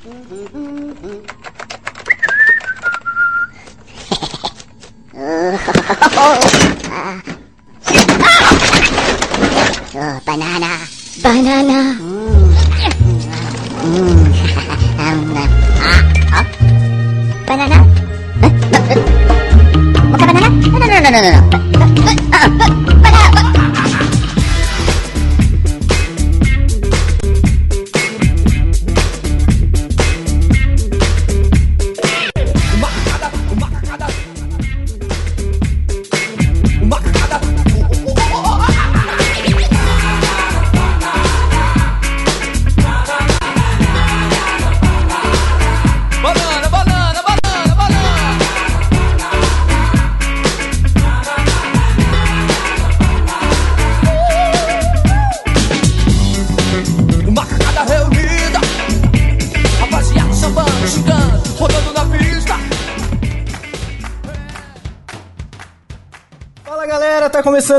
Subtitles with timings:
[6.22, 6.59] Oh,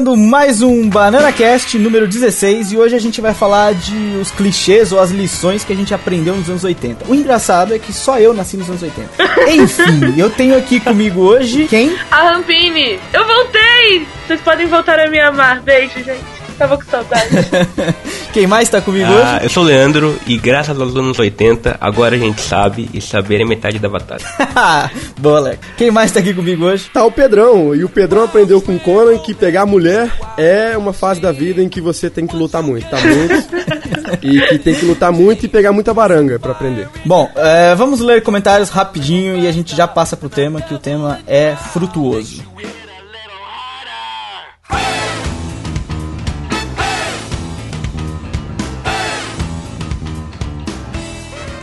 [0.02, 4.32] começando mais um Banana Cast número 16 e hoje a gente vai falar de os
[4.32, 7.06] clichês ou as lições que a gente aprendeu nos anos 80.
[7.08, 9.10] O engraçado é que só eu nasci nos anos 80.
[9.52, 11.96] Enfim, eu tenho aqui comigo hoje quem?
[12.10, 14.08] A Rampini, eu voltei!
[14.26, 15.62] Vocês podem voltar a me amar.
[15.62, 16.26] Beijo, gente.
[16.58, 17.30] Tava com saudade.
[18.34, 19.46] quem mais tá comigo Ah, hoje?
[19.46, 23.42] eu sou o Leandro e graças aos anos 80, agora a gente sabe e saber
[23.42, 24.24] é metade da batalha.
[25.20, 25.64] Boa, Leco.
[25.78, 26.90] Quem mais tá aqui comigo hoje?
[26.94, 30.94] Tá o Pedrão, e o Pedrão aprendeu com o Conan que pegar mulher é uma
[30.94, 34.22] fase da vida em que você tem que lutar muito, tá muito.
[34.24, 36.88] e que tem que lutar muito e pegar muita baranga pra aprender.
[37.06, 40.80] Bom, é, vamos ler comentários rapidinho e a gente já passa pro tema, que o
[40.80, 42.44] tema é frutuoso.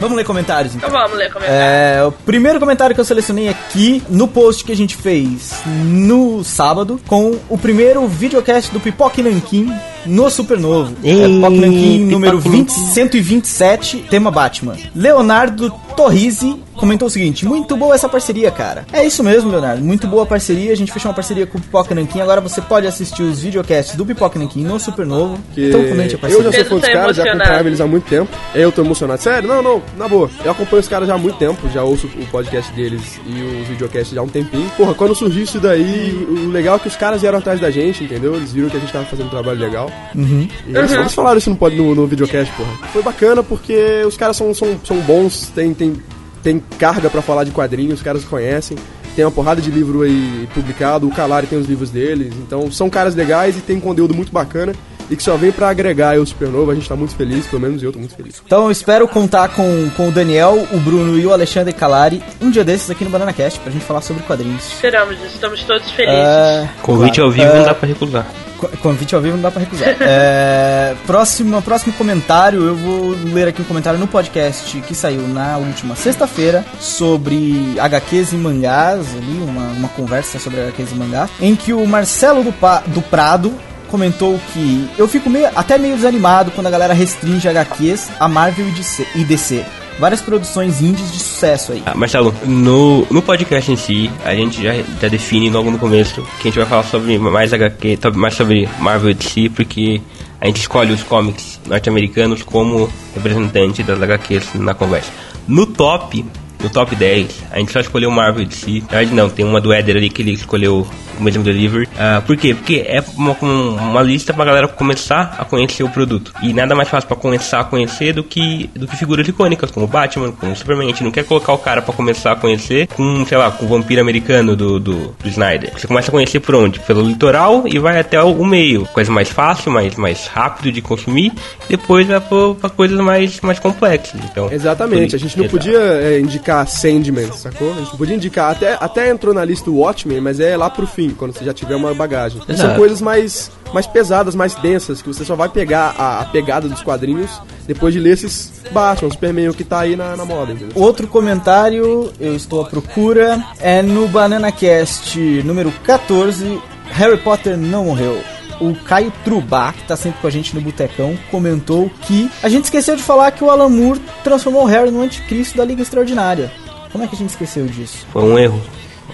[0.00, 0.88] Vamos ler comentários então.
[0.88, 2.04] então vamos ler como é.
[2.04, 7.00] O primeiro comentário que eu selecionei aqui no post que a gente fez no sábado
[7.06, 9.72] com o primeiro videocast do Pipoque Nankin
[10.06, 10.94] no Supernovo.
[11.04, 14.76] É, Ei, Pipoque Nankin número Pipoque 20, 127, tema Batman.
[14.94, 18.87] Leonardo Torrisi comentou o seguinte: Muito boa essa parceria, cara.
[18.92, 19.82] É isso mesmo, Leonardo.
[19.84, 20.72] Muito boa parceria.
[20.72, 22.20] A gente fechou uma parceria com o Pipoque Nankin.
[22.20, 25.38] Agora você pode assistir os videocasts do Pipoque Nankin no Supernovo.
[25.54, 26.53] Que Tão comente a eu parceria.
[26.53, 28.31] já sou fã dos caras, já acompanhava eles há muito tempo.
[28.54, 29.20] Eu tô emocionado.
[29.22, 29.48] Sério?
[29.48, 30.31] Não, não, na boa.
[30.44, 33.69] Eu acompanho os caras já há muito tempo, já ouço o podcast deles e os
[33.69, 34.70] videocasts já há um tempinho.
[34.76, 38.04] Porra, quando surgiu isso daí, o legal é que os caras vieram atrás da gente,
[38.04, 38.37] entendeu?
[38.37, 39.88] Eles viram que a gente tava fazendo um trabalho legal.
[40.15, 40.49] Uhum.
[40.66, 42.71] E eles, eles falaram isso no, no, no videocast, porra.
[42.93, 45.94] Foi bacana porque os caras são, são, são bons, tem, tem,
[46.43, 48.76] tem carga pra falar de quadrinhos, os caras conhecem.
[49.15, 52.32] Tem uma porrada de livro aí publicado, o Calari tem os livros deles.
[52.37, 54.72] Então são caras legais e tem conteúdo muito bacana.
[55.10, 57.62] E que só vem pra agregar aí o Supernova, a gente tá muito feliz, pelo
[57.62, 58.42] menos eu tô muito feliz.
[58.44, 62.50] Então eu espero contar com, com o Daniel, o Bruno e o Alexandre Calari um
[62.50, 64.66] dia desses aqui no Banana Cast pra gente falar sobre quadrinhos.
[64.72, 66.19] Esperamos, estamos todos felizes.
[66.20, 67.24] É, Convite claro.
[67.24, 68.26] ao vivo É, não dá pra recusar.
[68.58, 69.96] co- Convite ao vivo não dá pra recusar.
[70.00, 75.56] É, próximo, próximo comentário, eu vou ler aqui um comentário no podcast que saiu na
[75.56, 81.54] última sexta-feira sobre HQs e mangás, ali, uma, uma conversa sobre HQs e mangás, em
[81.56, 83.52] que o Marcelo do, Pa- do Prado
[83.88, 88.66] comentou que eu fico meio, até meio desanimado quando a galera restringe HQs a Marvel
[89.15, 89.65] e DC.
[89.99, 91.82] Várias produções indies de sucesso aí.
[91.84, 96.22] Ah, Marcelo, no, no podcast em si, a gente já, já define logo no começo
[96.41, 100.00] que a gente vai falar sobre mais HQ, mais sobre Marvel e DC, porque
[100.41, 105.10] a gente escolhe os comics norte-americanos como representante das HQs na conversa.
[105.49, 106.25] No top,
[106.62, 108.82] no top 10, a gente só escolheu Marvel e DC.
[108.91, 110.86] Na verdade não, tem uma do Eder ali que ele escolheu
[111.19, 111.88] o mesmo Delivery.
[111.98, 112.54] Ah, por quê?
[112.54, 116.32] Porque é uma, uma lista pra galera começar a conhecer o produto.
[116.42, 119.86] E nada mais fácil pra começar a conhecer do que, do que figuras icônicas, como
[119.86, 120.86] Batman, como Superman.
[120.88, 123.64] A gente não quer colocar o cara pra começar a conhecer com, sei lá, com
[123.64, 125.72] o vampiro americano do, do, do Snyder.
[125.76, 126.80] Você começa a conhecer por onde?
[126.80, 128.86] Pelo litoral e vai até o, o meio.
[128.86, 131.32] Coisa mais fácil, mais, mais rápido de consumir.
[131.69, 134.20] Depois vai pra, pra coisas mais, mais complexas.
[134.31, 135.58] Então, Exatamente, a gente não Exato.
[135.58, 137.73] podia é, indicar Sandman, sacou?
[137.73, 140.87] A gente podia indicar, até, até entrou na lista o Watchmen, mas é lá pro
[140.87, 142.41] fim, quando você já tiver uma bagagem.
[142.43, 142.77] E São Exato.
[142.79, 146.83] coisas mais, mais pesadas, mais densas, que você só vai pegar a, a pegada dos
[146.83, 147.31] quadrinhos
[147.67, 150.73] depois de ler esses Batman, Superman, o que tá aí na, na moda, entendeu?
[150.75, 156.61] Outro comentário, eu estou à procura, é no Banana Cast número 14,
[156.91, 158.19] Harry Potter não morreu.
[158.60, 162.64] O Caio Trubá, que tá sempre com a gente no Botecão, comentou que a gente
[162.64, 166.50] esqueceu de falar que o Alan Moore transformou o Harry no anticristo da Liga Extraordinária.
[166.90, 168.06] Como é que a gente esqueceu disso?
[168.12, 168.60] Foi um erro.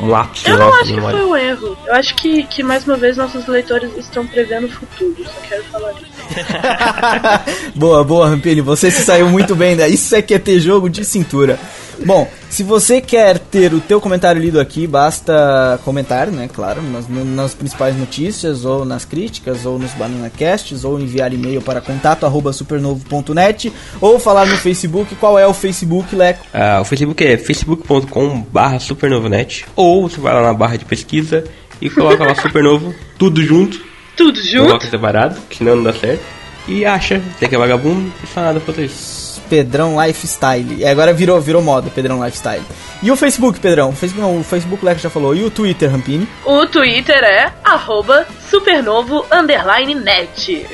[0.01, 1.19] um lapso Eu não acho que memória.
[1.19, 1.77] foi um erro.
[1.87, 5.17] Eu acho que, que mais uma vez, nossos leitores estão prevendo o futuro.
[5.25, 7.73] Só quero falar isso.
[7.75, 8.61] boa, boa, Rampini.
[8.61, 9.77] Você se saiu muito bem.
[9.77, 9.89] Né?
[9.89, 11.59] Isso é que é ter jogo de cintura.
[12.05, 16.49] Bom, se você quer ter o teu comentário lido aqui, basta comentar, né?
[16.53, 21.81] Claro, nas, nas principais notícias, ou nas críticas, ou nos BananaCasts, ou enviar e-mail para
[21.81, 25.15] contato@supernovo.net, ou falar no Facebook.
[25.17, 26.45] Qual é o Facebook, Leco?
[26.53, 31.45] Ah, o Facebook é facebook.com barra supernovonet ou você vai lá na barra de pesquisa
[31.81, 33.81] e coloca lá supernovo, tudo junto,
[34.17, 34.67] Tudo junto?
[34.67, 36.23] coloca separado, que senão não dá certo.
[36.67, 39.24] E acha, você que é vagabundo, não faz nada pra isso.
[39.49, 40.77] Pedrão Lifestyle.
[40.79, 42.65] E agora virou, virou moda, Pedrão Lifestyle.
[43.03, 43.91] E o Facebook, Pedrão?
[43.91, 45.35] O Facebook, não, o Facebook Leco já falou.
[45.35, 46.29] E o Twitter, Rampini?
[46.45, 50.67] O Twitter é arroba supernovo underline net.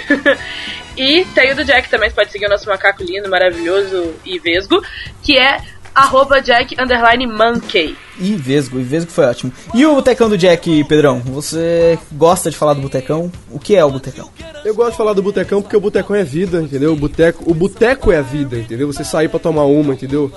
[0.97, 4.39] e tem o do Jack também, você pode seguir o nosso macaco lindo, maravilhoso e
[4.39, 4.83] vesgo,
[5.23, 5.61] que é
[6.01, 7.97] arroba Jack underline monkey.
[8.19, 9.53] E Vesgo, e Vesgo foi ótimo.
[9.75, 11.21] E o Botecão do Jack, Pedrão?
[11.21, 13.31] Você gosta de falar do Botecão?
[13.51, 14.29] O que é o Botecão?
[14.65, 16.93] Eu gosto de falar do botecão porque o botecão é vida, entendeu?
[16.93, 18.87] O boteco, o boteco é a vida, entendeu?
[18.93, 20.31] Você sair pra tomar uma, entendeu?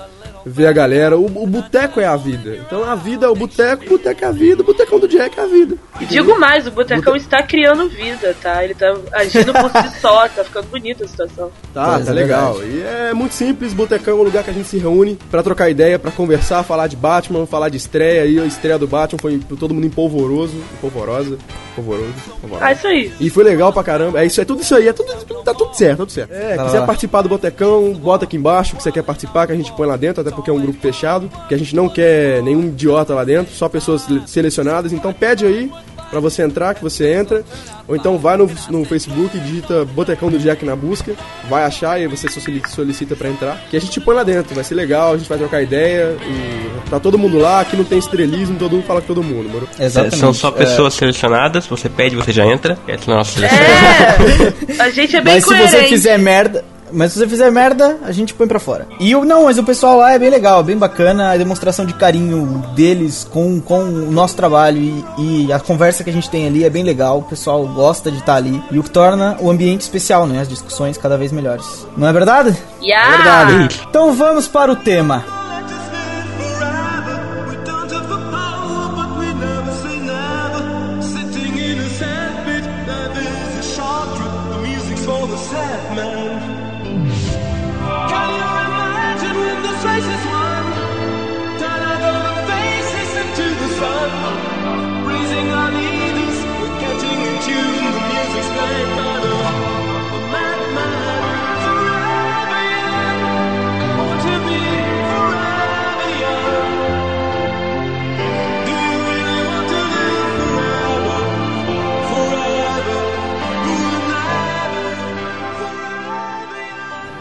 [0.46, 2.56] Ver a galera, o, o boteco é a vida.
[2.56, 5.38] Então a vida é o boteco, o boteco é a vida, o botecão do Jack
[5.38, 5.76] é a vida.
[6.00, 8.62] E digo mais, o Botecão está criando vida, tá?
[8.64, 11.50] Ele tá agindo por si só, tá ficando bonita a situação.
[11.72, 12.54] Tá, Pois tá é legal.
[12.54, 12.78] verdade.
[12.78, 15.70] E é muito simples, Botecão é um lugar que a gente se reúne pra trocar
[15.70, 18.22] ideia, pra conversar, falar de Batman, falar de estreia.
[18.22, 21.38] Aí a estreia do Batman foi todo mundo empolvoroso, empolvorosa,
[21.74, 22.66] polvoroso, polvorosa.
[22.66, 23.12] Ah, isso aí.
[23.20, 24.20] E foi legal pra caramba.
[24.20, 25.12] É isso, é tudo isso aí, é tudo,
[25.44, 26.32] tá tudo certo, tá tudo certo.
[26.32, 26.86] É, Tá quiser lá.
[26.86, 29.96] participar do Botecão, bota aqui embaixo que você quer participar, que a gente põe lá
[29.96, 33.24] dentro, até porque é um grupo fechado, que a gente não quer nenhum idiota lá
[33.24, 34.92] dentro, só pessoas sele- selecionadas.
[34.92, 35.70] Então pede aí
[36.10, 37.42] pra você entrar, que você entra.
[37.88, 41.12] Ou então vai no, no Facebook digita Botecão do Jack na busca,
[41.50, 43.60] vai achar e aí você soli- solicita pra entrar.
[43.70, 46.88] Que a gente põe lá dentro, vai ser legal, a gente vai trocar ideia e
[46.88, 49.68] tá todo mundo lá, aqui não tem estrelismo, todo mundo fala com todo mundo, moro?
[49.78, 50.16] Exatamente.
[50.18, 52.78] São só É, pessoas selecionadas, você pede, você já entra.
[52.88, 53.58] É a nossa seleção.
[53.58, 54.80] É!
[54.84, 55.70] A gente é bem mas se coerente.
[55.70, 56.64] você fizer merda.
[56.94, 58.86] Mas se você fizer merda, a gente põe pra fora.
[59.00, 61.92] E o não, mas o pessoal lá é bem legal, bem bacana, a demonstração de
[61.94, 66.46] carinho deles com, com o nosso trabalho e, e a conversa que a gente tem
[66.46, 68.62] ali é bem legal, o pessoal gosta de estar ali.
[68.70, 70.40] E o que torna o ambiente especial, né?
[70.40, 71.86] As discussões cada vez melhores.
[71.96, 72.56] Não é verdade?
[72.82, 73.68] Yeah!
[73.88, 75.43] Então vamos para o tema.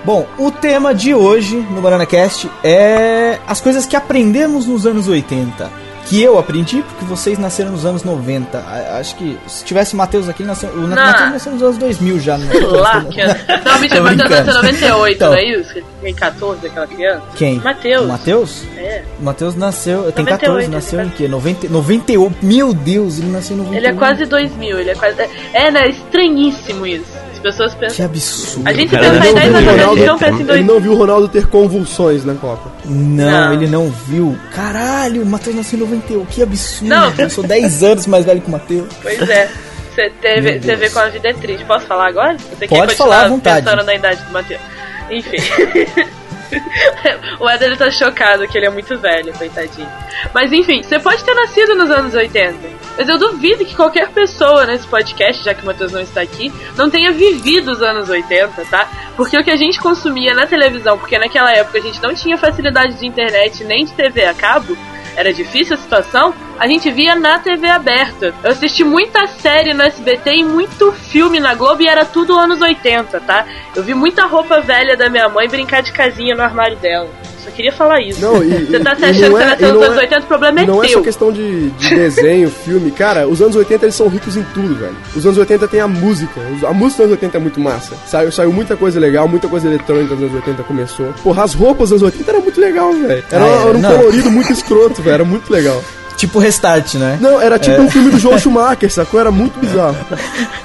[0.06, 5.84] Bom, o tema de hoje no BananaCast é as coisas que aprendemos nos anos 80.
[6.06, 8.58] Que eu aprendi porque vocês nasceram nos anos 90.
[8.58, 10.90] A- Acho que se tivesse Matheus aqui, nasceu, o Não.
[10.90, 12.38] Matheus nasceu nos anos 2000 já.
[12.38, 12.54] Né?
[12.60, 13.22] Lá, que...
[13.26, 15.30] Não, mentira, Tô Matheus nasceu em 98, Então.
[15.32, 15.74] não é isso?
[15.74, 17.24] Que Tem 14, aquela criança.
[17.38, 17.56] Quem?
[17.60, 18.04] Matheus.
[18.04, 18.64] O Matheus?
[18.76, 19.04] É.
[19.18, 20.12] O Matheus nasceu.
[20.12, 21.28] Tem 98, 14, nasceu em quê?
[21.30, 22.36] 90, 98.
[22.46, 23.78] Meu Deus, ele nasceu em 91.
[23.78, 25.16] Ele é quase 2000, ele é quase.
[25.54, 25.88] É, né?
[25.88, 27.23] Estranhíssimo isso.
[27.46, 28.06] As pessoas Que pensam.
[28.06, 28.70] absurdo.
[28.70, 29.98] A gente Cara, pensa em não 10 vi anos o atrás, a Ronaldo.
[29.98, 30.74] gente não pensa em Ele 2000.
[30.74, 32.72] não viu o Ronaldo ter convulsões na Copa.
[32.86, 33.54] Não, Não.
[33.54, 34.38] ele não viu.
[34.54, 36.26] Caralho, o Matheus nasceu em 91.
[36.26, 36.90] Que absurdo.
[36.90, 37.14] Não.
[37.18, 38.88] Eu sou 10 anos mais velho que o Matheus.
[39.02, 39.50] Pois é.
[39.94, 41.66] Você teve- você vê como a vida é triste.
[41.66, 42.36] Posso falar agora?
[42.38, 43.66] Você Pode quer falar à continuar vontade.
[43.66, 44.62] pensando na idade do Matheus.
[45.12, 45.38] Enfim.
[47.40, 49.90] o Eder ele tá chocado que ele é muito velho, coitadinho.
[50.34, 52.84] Mas enfim, você pode ter nascido nos anos 80.
[52.98, 56.54] Mas eu duvido que qualquer pessoa nesse podcast, já que o Matheus não está aqui,
[56.78, 58.88] não tenha vivido os anos 80, tá?
[59.16, 62.38] Porque o que a gente consumia na televisão, porque naquela época a gente não tinha
[62.38, 64.78] facilidade de internet nem de TV a cabo,
[65.16, 68.34] era difícil a situação, a gente via na TV aberta.
[68.44, 72.62] Eu assisti muita série no SBT e muito filme na Globo e era tudo anos
[72.62, 73.46] 80, tá?
[73.76, 77.10] Eu vi muita roupa velha da minha mãe brincar de casinha no armário dela.
[77.44, 78.22] Só queria falar isso.
[78.22, 79.98] Não, e- você tá se achando não que é- você nasceu e nos não anos
[79.98, 80.98] é- 80, o problema é não é teu.
[80.98, 82.92] só questão de, de desenho, filme.
[82.92, 84.96] Cara, os anos 80 eles são ricos em tudo, velho.
[85.16, 86.40] Os anos 80 tem a música.
[86.68, 87.96] A música dos anos 80 é muito massa.
[88.08, 91.14] Saiu, saiu muita coisa legal, muita coisa eletrônica nos anos 80 começou.
[91.24, 93.24] Porra, as roupas dos anos 80 era muito legal, velho.
[93.32, 93.68] Era, Ah, é?
[93.70, 93.98] era um Não.
[93.98, 95.14] colorido muito escroto, velho.
[95.14, 95.84] Era muito legal.
[96.16, 97.18] Tipo restart, né?
[97.20, 99.20] Não, era tipo um filme do João Schumacher, sacou?
[99.20, 99.98] Era muito bizarro.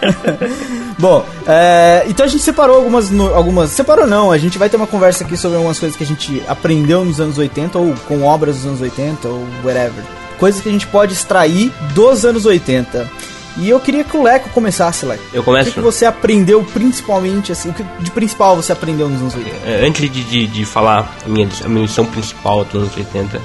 [0.99, 3.71] Bom, é, então a gente separou algumas, no- algumas.
[3.71, 6.43] Separou não, a gente vai ter uma conversa aqui sobre algumas coisas que a gente
[6.49, 10.03] aprendeu nos anos 80, ou com obras dos anos 80, ou whatever.
[10.39, 13.09] coisas que a gente pode extrair dos anos 80.
[13.57, 15.23] E eu queria que o Leco começasse, Leco.
[15.33, 15.71] Eu O começo?
[15.71, 19.57] que, que você aprendeu principalmente, assim, o que de principal você aprendeu nos anos 80?
[19.69, 23.37] É, Antes de, de, de falar a minha, a minha lição principal dos anos 80,
[23.37, 23.41] é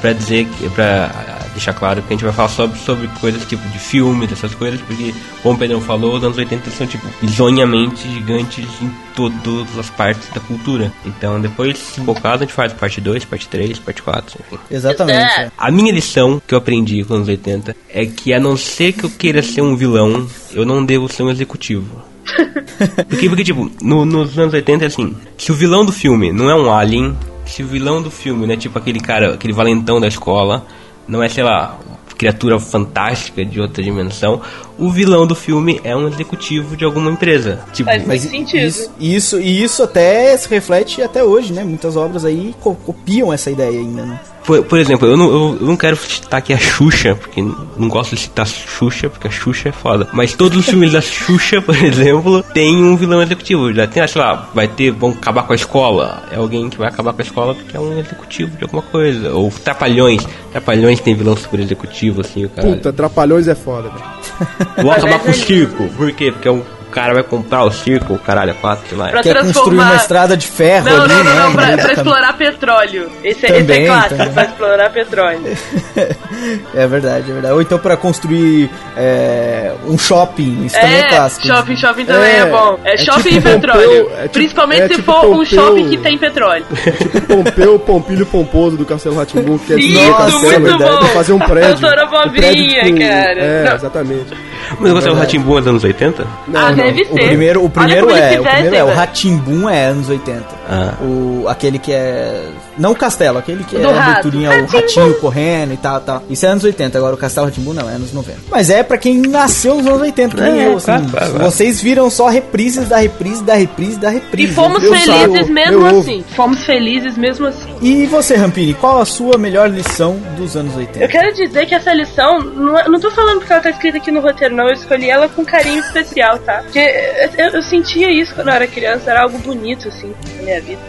[0.00, 1.10] pra dizer que, é pra
[1.52, 4.80] deixar claro que a gente vai falar sobre, sobre coisas tipo de filmes, essas coisas,
[4.80, 9.90] porque, como o Pedrão falou, os anos 80 são tipo bizonhamente gigantes em todas as
[9.90, 10.92] partes da cultura.
[11.04, 14.40] Então depois, se for o caso, a gente faz parte 2, parte 3, parte 4,
[14.46, 14.58] enfim.
[14.70, 15.18] Exatamente.
[15.18, 15.50] É.
[15.56, 18.92] A minha lição que eu aprendi com os anos 80 é que a não ser
[18.92, 22.02] que eu queira ser um vilão, eu não devo ser um executivo.
[23.08, 26.48] porque, porque, tipo, no- nos anos 80 é assim, se o vilão do filme não
[26.48, 27.16] é um alien,
[27.46, 30.64] se o vilão do filme não é tipo aquele cara, aquele valentão da escola,
[31.08, 31.78] não é, sei lá,
[32.16, 34.42] criatura fantástica de outra dimensão,
[34.78, 37.60] o vilão do filme é um executivo de alguma empresa.
[37.72, 38.62] Tipo, Faz Mas sentido.
[38.66, 41.64] isso, isso, e isso até se reflete até hoje, né?
[41.64, 44.20] Muitas obras aí co- copiam essa ideia ainda, né?
[44.50, 47.88] Por, por exemplo, eu não, eu, eu não quero citar aqui a Xuxa, porque não
[47.88, 50.08] gosto de citar Xuxa, porque a Xuxa é foda.
[50.12, 53.72] Mas todos os filmes da Xuxa, por exemplo, tem um vilão executivo.
[53.72, 56.24] Já tem, sei lá, vai ter, vão acabar com a escola.
[56.32, 59.32] É alguém que vai acabar com a escola porque é um executivo de alguma coisa.
[59.32, 60.26] Ou Trapalhões.
[60.50, 62.66] Trapalhões tem vilão super executivo, assim, o cara.
[62.66, 64.82] Puta, Trapalhões é foda, velho.
[64.82, 65.88] Vou acabar com o é circo.
[65.96, 66.32] Por quê?
[66.32, 69.08] Porque o cara vai comprar o circo, o caralho, a quatro, sei lá.
[69.08, 71.40] Pra Quer construir transformar- uma estrada de ferro Não, ali, não, não, né?
[71.44, 73.10] não, pra, pra explorar petróleo.
[73.24, 74.32] Esse, é- esse Também, é clássico, também.
[74.34, 75.40] pra explorar petróleo.
[76.74, 77.54] é verdade, é verdade.
[77.54, 81.46] Ou então pra construir é, um shopping, isso também é É, clássico.
[81.46, 82.78] shopping, shopping também é, É, bom.
[82.84, 83.80] É, é shopping tipo e petróleo.
[83.88, 85.44] Pompeu, é tipo- Principalmente é se tipo for um Pompeu.
[85.46, 86.64] shopping que tem petróleo.
[87.10, 90.86] Tipo Pompeu, Pompilho Pomposo do Castelo Ratimbu, que é Isso, destruir o castelo muito e
[90.86, 91.06] bom.
[91.08, 91.78] fazer um prédio.
[91.80, 93.40] Doutora um prédio tipo- cara.
[93.40, 94.34] É, exatamente.
[94.78, 96.26] Mas você é o Ratimbu dos anos 80?
[96.54, 97.26] ah, deve O ser.
[97.26, 100.44] primeiro, o primeiro como eles é, o se primeiro é, o Ratimbum é anos 80.
[100.68, 100.94] Ah.
[101.02, 102.44] O, aquele que é.
[102.80, 106.22] Não o castelo, aquele que Do é a aberturinha, o ratinho correndo e tal, tal.
[106.30, 108.38] Isso é anos 80, agora o Castelo Ratimbu não, é anos 90.
[108.50, 110.86] Mas é pra quem nasceu nos anos 80, que nem É, eu, assim.
[110.86, 111.38] claro, claro.
[111.38, 114.54] Vocês viram só reprises da reprise, da reprise, da E reprise.
[114.54, 115.06] fomos Eu felizes
[115.40, 116.24] sabe, mesmo eu assim.
[116.34, 117.68] Fomos felizes mesmo assim.
[117.82, 121.04] E você, Rampini, qual a sua melhor lição dos anos 80?
[121.04, 123.98] Eu quero dizer que essa lição, não, é- não tô falando porque ela tá escrita
[123.98, 124.66] aqui no roteiro, não.
[124.66, 126.60] Eu escolhi ela com carinho especial, tá?
[126.64, 130.42] Porque eu, eu- eu sentia isso quando eu era criança, era algo bonito, assim, na
[130.42, 130.80] minha vida.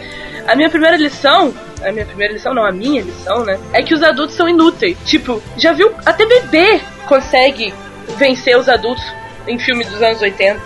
[0.46, 3.58] A minha primeira lição, a minha primeira lição, não, a minha lição, né?
[3.72, 4.96] É que os adultos são inúteis.
[5.04, 5.92] Tipo, já viu?
[6.04, 7.72] Até bebê consegue
[8.16, 9.04] vencer os adultos
[9.46, 10.60] em filme dos anos 80.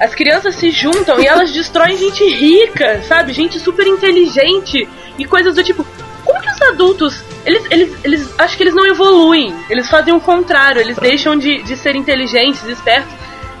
[0.00, 3.32] As crianças se juntam e elas destroem gente rica, sabe?
[3.32, 5.84] Gente super inteligente e coisas do tipo.
[6.24, 7.22] Como que os adultos.
[7.44, 9.54] Eles, eles, eles acho que eles não evoluem.
[9.68, 13.12] Eles fazem o contrário, eles deixam de, de ser inteligentes, espertos.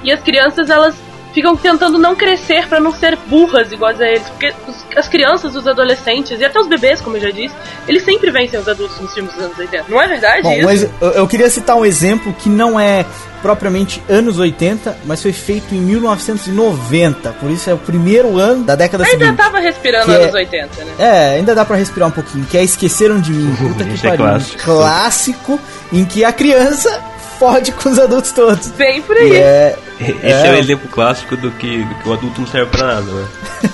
[0.04, 0.94] E as crianças, elas
[1.38, 4.28] ficam tentando não crescer pra não ser burras iguais a eles.
[4.28, 7.54] Porque os- as crianças, os adolescentes e até os bebês, como eu já disse,
[7.86, 9.84] eles sempre vencem os adultos nos filmes dos anos 80.
[9.88, 10.64] Não é verdade Bom, isso?
[10.64, 13.04] mas eu, eu queria citar um exemplo que não é
[13.40, 17.30] propriamente anos 80, mas foi feito em 1990.
[17.34, 19.36] Por isso é o primeiro ano da década Ainda seguinte.
[19.36, 20.92] tava respirando é- anos 80, né?
[20.98, 23.54] É, ainda dá pra respirar um pouquinho, que é Esqueceram de Mim.
[23.56, 24.16] Puta que é pariu.
[24.26, 24.62] clássico.
[24.64, 25.60] Clássico
[25.92, 27.00] em que a criança
[27.38, 28.68] fode com os adultos todos.
[28.68, 29.36] Bem por aí.
[29.36, 30.46] é, Esse É.
[30.48, 33.26] é, o exemplo clássico do que, do que o adulto não serve pra nada, né?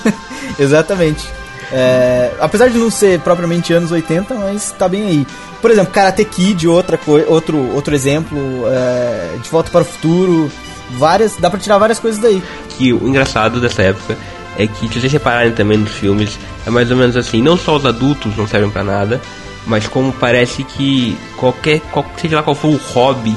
[0.59, 1.27] exatamente.
[1.73, 5.27] É, apesar de não ser propriamente anos 80, mas tá bem aí.
[5.61, 10.51] Por exemplo, Karate Kid, outra outro, outro exemplo, é, De Volta para o Futuro,
[10.93, 12.43] várias, dá pra tirar várias coisas daí.
[12.71, 14.17] Que o engraçado dessa época
[14.59, 17.77] é que, se vocês repararem também nos filmes, é mais ou menos assim, não só
[17.77, 19.21] os adultos não servem pra nada,
[19.67, 23.35] mas como parece que qualquer, qual, seja lá qual for o hobby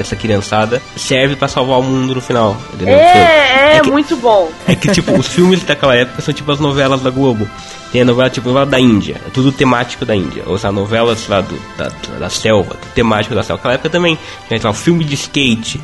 [0.00, 2.56] dessa criançada, serve pra salvar o mundo no final.
[2.72, 2.94] Entendeu?
[2.96, 4.50] É, é, que- muito bom.
[4.66, 7.46] É que, tipo, os filmes daquela época são tipo as novelas da Globo.
[7.92, 9.20] Tem a novela, tipo, novela da Índia.
[9.26, 10.44] É tudo temático da Índia.
[10.46, 13.58] Ou seja, novelas lá do, da, da selva, temático da selva.
[13.58, 15.80] Naquela época também tinha lá, um filme de skate.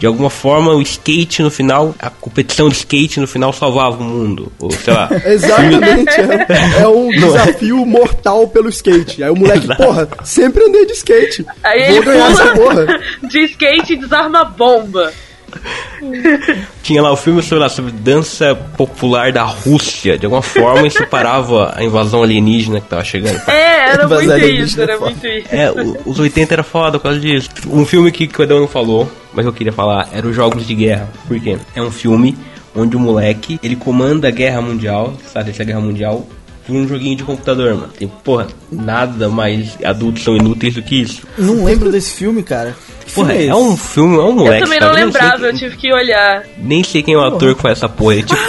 [0.00, 4.02] De alguma forma, o skate no final, a competição de skate no final salvava o
[4.02, 4.50] mundo.
[4.58, 5.10] Ou sei lá.
[5.26, 9.22] Exatamente, é, é um desafio mortal pelo skate.
[9.22, 11.44] Aí o moleque, porra, sempre andei de skate.
[11.62, 12.86] Aí Vou ele ganhar essa porra.
[13.28, 15.12] de skate e desarma bomba.
[16.82, 20.18] Tinha lá o filme sobre, lá, sobre dança popular da Rússia.
[20.18, 23.40] De alguma forma, isso parava a invasão alienígena que tava chegando.
[23.48, 25.10] É, era muito isso, era é foda.
[25.10, 25.48] muito isso.
[25.50, 27.48] É, o- os 80 era foda por causa disso.
[27.68, 30.66] Um filme que, que o Edão não falou, mas eu queria falar, era os Jogos
[30.66, 31.08] de Guerra.
[31.28, 31.58] Por quê?
[31.74, 32.36] É um filme
[32.74, 36.24] onde o moleque, ele comanda a guerra mundial, sabe, essa guerra mundial,
[36.70, 37.88] por um joguinho de computador, mano.
[37.98, 41.22] Tem, porra, nada mais adultos são inúteis do que isso.
[41.36, 42.76] Não lembro desse filme, cara.
[43.14, 43.52] Porra, filme é esse?
[43.54, 46.44] um filme, é um moleque, Eu também não sei lembrava, eu quem- tive que olhar.
[46.58, 48.14] Nem sei quem é o ator que faz essa porra.
[48.14, 48.40] Ele, tipo,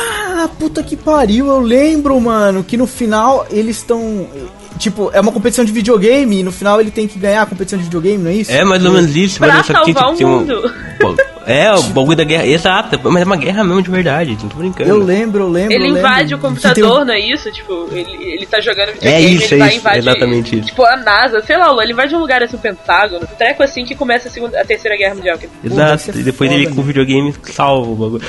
[0.43, 4.27] Ah, puta que pariu, eu lembro, mano, que no final eles estão.
[4.79, 7.77] tipo, é uma competição de videogame e no final ele tem que ganhar a competição
[7.77, 8.51] de videogame, não é isso?
[8.51, 10.45] É mais ou menos isso, Pra mas só que salvar o tem um-.
[10.99, 14.47] Pô, É, o bagulho da guerra, exato, mas é uma guerra mesmo de verdade, não
[14.49, 14.89] tô brincando.
[14.89, 15.73] Eu lembro, eu lembro.
[15.73, 17.51] Ele eu invade lembro o computador, tem um- não é isso?
[17.51, 19.99] Tipo, ele, ele tá jogando videogame, É isso, ele é vai isso, invadir.
[19.99, 20.67] exatamente isso.
[20.67, 23.23] Tipo, a NASA, sei lá, ele invade um lugar assim, o Pentágono.
[23.23, 25.37] Um treco assim que começa a, segunda, a terceira guerra mundial.
[25.37, 26.87] que- Exato, e depois foda, ele com o né?
[26.87, 28.23] videogame salva o bagulho.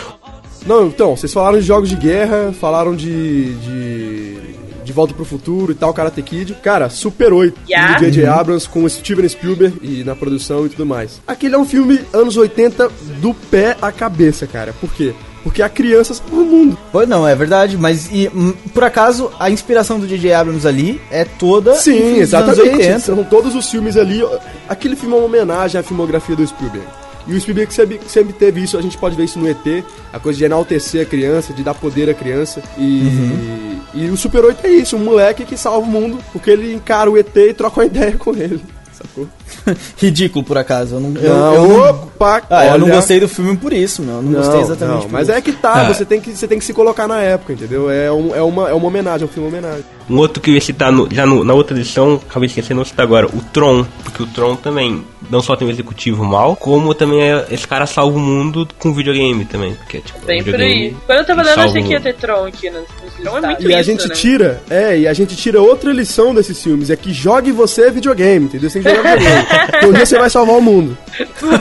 [0.66, 3.54] Não, então, vocês falaram de jogos de guerra, falaram de.
[3.57, 4.51] de.
[4.84, 6.54] De Volta pro Futuro e tal, Karate Kid.
[6.62, 7.98] Cara, Super 8, Yeah.
[7.98, 8.26] do J.J.
[8.26, 11.20] Abrams com o Steven Spielberg e na produção e tudo mais.
[11.26, 14.72] Aquele é um filme anos 80 do pé à cabeça, cara.
[14.80, 15.12] Por quê?
[15.42, 16.78] Porque há crianças no mundo.
[16.92, 20.32] Pois não, é verdade, mas e, hum, por acaso a inspiração do J.J.
[20.32, 22.60] Abrams ali é toda Sim, exatamente.
[22.60, 22.98] 80.
[23.00, 24.22] São todos os filmes ali.
[24.68, 26.86] Aquele filme é uma homenagem à filmografia do Spielberg.
[27.26, 30.18] E o Spielberg sempre, sempre teve isso, a gente pode ver isso no ET, a
[30.18, 32.62] coisa de enaltecer a criança, de dar poder à criança.
[32.76, 36.74] E, e o Super 8 é isso, um moleque que salva o mundo, porque ele
[36.74, 38.60] encara o ET e troca uma ideia com ele.
[38.92, 39.26] Sacou?
[39.96, 40.96] Ridículo, por acaso.
[40.96, 44.02] Eu não, eu, Não, eu não- opa, Ah, eu não gostei do filme por isso,
[44.02, 44.16] meu.
[44.16, 45.36] Eu não, gostei exatamente não, mas isso.
[45.38, 45.92] é que tá, Ah.
[45.92, 47.90] você, tem que, você tem que se colocar na época, entendeu?
[47.90, 49.84] É, um, é, uma, é uma homenagem, é um filme homenagem.
[50.12, 52.88] Um outro que eu ia citar no- já no- na outra edição, acabei esquecendo de
[52.90, 56.92] citar agora, o Tron, porque o Tron também não só tem um executivo mal, como
[56.95, 60.52] também é, esse cara salva o mundo com videogame também, porque tipo, Bem um por
[60.52, 60.97] videogame aí.
[61.07, 62.85] Quando eu tava dando, eu achei que ia ter Tron aqui nos
[63.23, 64.14] Tron é muito E a gente né?
[64.14, 68.47] tira, é, e a gente tira outra lição desses filmes, é que jogue você videogame,
[68.47, 68.69] entendeu?
[68.69, 69.47] Você tem que jogar videogame.
[69.71, 70.99] Porque um dia você vai salvar o mundo.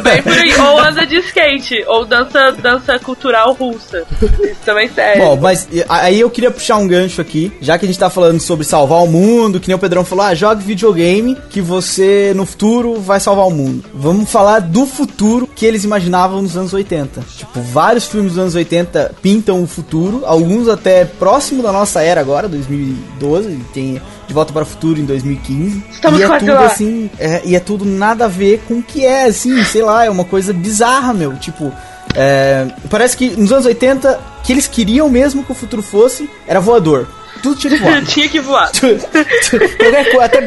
[0.04, 0.54] Bem por aí.
[0.60, 4.04] Ou anda de skate, ou dança, dança cultural russa.
[4.22, 5.20] Isso também serve.
[5.20, 8.40] Bom, mas aí eu queria puxar um gancho aqui, já que a gente tá falando
[8.42, 12.46] sobre salvar o mundo, que nem o Pedrão falou, ah, jogue videogame que você no
[12.46, 13.84] futuro vai salvar o mundo.
[13.94, 17.22] Vamos falar do futuro que eles imaginavam nos anos 80.
[17.38, 22.22] Tipo, vários filmes dos anos 80 pintam o futuro, alguns até próximo da nossa era
[22.22, 25.84] agora, 2012, tem De Volta para o Futuro em 2015.
[25.92, 26.66] Estamos e é tudo lá.
[26.66, 30.06] assim, é, e é tudo nada a ver com o que é, assim, sei lá,
[30.06, 31.36] é uma coisa bizarra, meu.
[31.36, 31.72] Tipo,
[32.16, 36.60] é, parece que nos anos 80, que eles queriam mesmo que o futuro fosse, era
[36.60, 37.08] voador.
[37.42, 38.02] Tudo tinha que voar.
[38.06, 38.72] Tinha que voar.
[38.80, 39.08] Coisa,
[40.24, 40.38] até,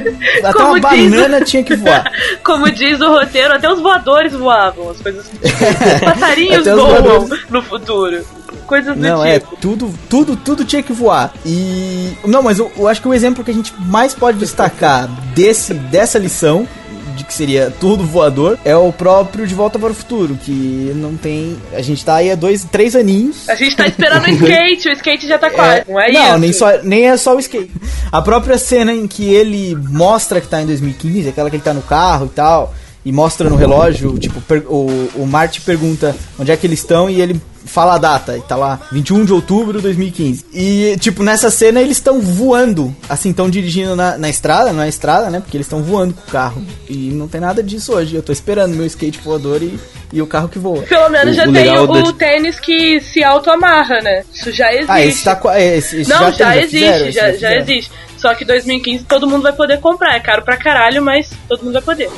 [0.44, 2.10] até uma banana tinha que voar.
[2.44, 4.90] Como diz o roteiro, até os voadores voavam.
[4.90, 5.26] As coisas.
[5.34, 7.50] Os passarinhos voam voadores.
[7.50, 8.24] no futuro.
[8.66, 9.56] Coisas do Não, é, tipo.
[9.56, 11.32] tudo, tudo, tudo tinha que voar.
[11.44, 12.16] E.
[12.24, 15.74] Não, mas eu, eu acho que o exemplo que a gente mais pode destacar desse,
[15.74, 16.66] dessa lição,
[17.14, 21.16] de que seria tudo voador, é o próprio De Volta para o Futuro, que não
[21.16, 21.56] tem.
[21.72, 23.48] A gente tá aí há dois, três aninhos.
[23.48, 25.84] A gente tá esperando o skate, o skate já tá quase.
[25.88, 26.38] não é não, isso?
[26.38, 27.72] nem, só, nem é só o skate.
[28.10, 31.72] A própria cena em que ele mostra que tá em 2015, aquela que ele tá
[31.72, 32.74] no carro e tal,
[33.04, 34.86] e mostra no relógio, tipo, per- o,
[35.16, 38.56] o Marty pergunta onde é que eles estão e ele fala a data, e tá
[38.56, 40.44] lá, 21 de outubro de 2015.
[40.52, 44.88] E, tipo, nessa cena eles estão voando, assim, estão dirigindo na, na estrada, não é
[44.88, 45.40] estrada, né?
[45.40, 46.62] Porque eles estão voando com o carro.
[46.88, 48.14] E não tem nada disso hoje.
[48.16, 49.78] Eu tô esperando meu skate voador e,
[50.12, 50.82] e o carro que voa.
[50.82, 54.24] Pelo menos O- já o tem o, da- tênis que se auto-amarra, né?
[54.32, 54.90] Isso já existe.
[54.90, 55.34] Ah, esse tá.
[55.34, 57.62] qua- Esse, esse Não, já, já, tem, existe, já, já fizeram.
[57.62, 57.90] existe.
[58.24, 60.16] Só que 2015 todo mundo vai poder comprar.
[60.16, 62.10] É caro pra caralho, mas todo mundo vai poder.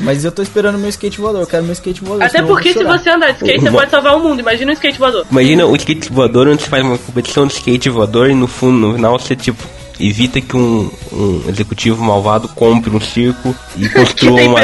[0.00, 2.22] Mas eu tô esperando meu skate voador, eu quero meu skate voador.
[2.22, 4.40] Até porque se você andar de skate, você pode salvar o mundo.
[4.40, 5.26] Imagina um skate voador.
[5.30, 8.78] Imagina o skate voador onde você faz uma competição de skate voador e no fundo,
[8.78, 9.62] no final, você tipo
[10.00, 14.60] evita que um, um executivo malvado compre um circo e construa uma,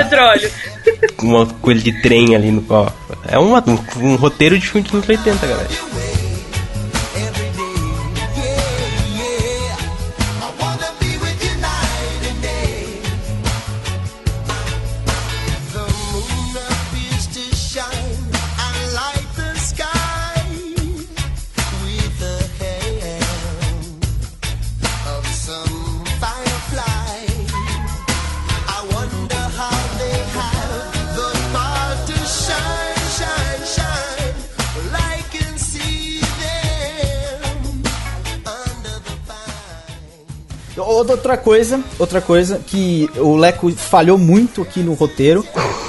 [1.22, 2.88] uma coisa de trem ali no ó,
[3.28, 5.68] É uma, um, um roteiro de filme dos anos 80, galera.
[40.76, 45.44] Outra coisa, outra coisa que o Leco falhou muito aqui no roteiro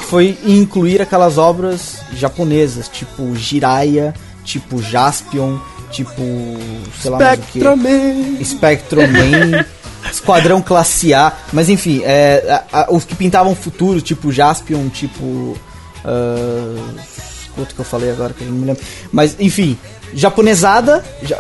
[0.08, 4.14] foi incluir aquelas obras japonesas, tipo Jiraiya,
[4.46, 5.58] tipo Jaspion,
[5.92, 6.22] tipo,
[7.02, 7.60] sei lá mais o que.
[7.60, 8.44] Spectraman.
[8.46, 9.66] Spectrum Man,
[10.10, 15.58] Esquadrão Classe A, mas enfim, é, a- a- os que pintavam futuro, tipo Jaspion, tipo.
[16.06, 16.94] ah,
[17.58, 18.82] outro que eu falei agora que eu não me lembro.
[19.12, 19.78] Mas enfim,
[20.14, 21.04] japonesada.
[21.24, 21.38] ja-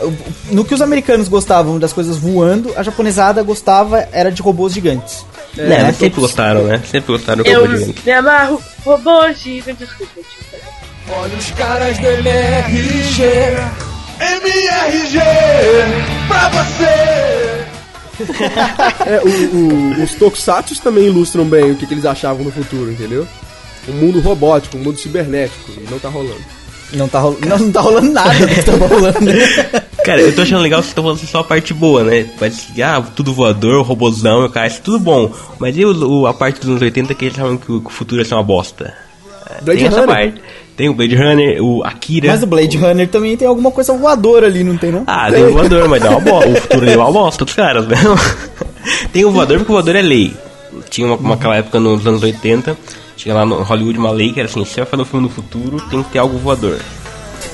[0.51, 5.25] no que os americanos gostavam das coisas voando, a japonesada gostava era de robôs gigantes.
[5.57, 5.83] É, né?
[5.83, 6.81] mas sempre gostaram, né?
[6.89, 8.01] Sempre gostaram do Eu robô gigante.
[8.05, 9.79] me amarro, robô gigante.
[9.85, 10.67] Desculpa, desculpa.
[11.09, 13.23] Olha os caras do MRG.
[14.19, 15.19] MRG
[16.27, 17.67] pra você.
[19.05, 22.91] É, o- o- os tokusatsu também ilustram bem o que, que eles achavam no futuro,
[22.91, 23.27] entendeu?
[23.87, 26.41] Um mundo robótico, um mundo cibernético, e não tá rolando.
[26.93, 29.19] Não tá rolando, não, não tá rolando nada do que tava rolando.
[30.05, 32.25] Cara, eu tô achando legal que vocês estão falando só a parte boa, né?
[32.39, 35.29] Mas, ah, tudo voador, robôzão, cara, isso é tudo bom.
[35.59, 37.87] Mas e o, o- a parte dos anos 80 que eles falam que o, que
[37.87, 38.93] o futuro ia ser uma bosta?
[39.49, 40.15] É, Blade tem essa Runner.
[40.15, 40.41] parte.
[40.77, 42.27] Tem o Blade Runner, o Akira.
[42.29, 45.03] Mas o Blade Runner também tem alguma coisa voadora ali, não tem não?
[45.07, 46.49] Ah, tem o voador, mas é uma bosta.
[46.51, 47.97] O futuro é uma bosta dos caras, né?
[49.11, 50.33] tem o voador porque o voador é lei.
[50.89, 52.77] Tinha uma, uma aquela época nos anos 80,
[53.17, 55.27] tinha lá no Hollywood uma lei que era assim, se você vai fazer um filme
[55.27, 56.79] no futuro, tem que ter algo voador.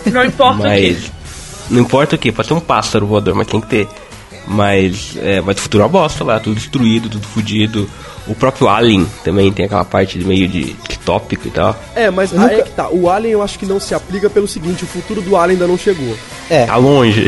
[0.05, 0.97] Não importa o Mas.
[0.97, 1.11] que.
[1.69, 3.87] Não importa o que, pode ser um pássaro voador, mas tem que ter.
[4.45, 7.89] Mas, é, mas o futuro é uma bosta lá, tudo destruído, tudo fudido.
[8.27, 11.77] O próprio Alien também tem aquela parte de meio de distópico e tal.
[11.95, 12.89] É, mas aí é que tá.
[12.89, 15.67] O Alien eu acho que não se aplica pelo seguinte, o futuro do Alien ainda
[15.67, 16.15] não chegou.
[16.49, 17.27] É, Tá longe.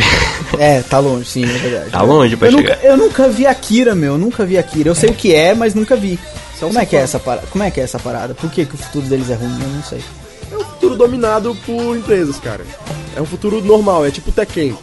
[0.59, 1.89] é, tá longe, sim, é verdade.
[1.89, 2.75] tá longe pra Eu chegar.
[2.75, 4.89] nunca, eu nunca vi Akira, meu, eu nunca vi Akira.
[4.89, 6.19] Eu sei o que é, mas nunca vi.
[6.57, 7.47] É Como é que é essa parada?
[7.47, 8.33] Como é que é essa parada?
[8.33, 9.51] Por que, que o futuro deles é ruim?
[9.61, 10.01] Eu não sei.
[10.51, 12.65] É um futuro dominado por empresas, cara.
[13.15, 14.77] É um futuro normal, é tipo Tekken.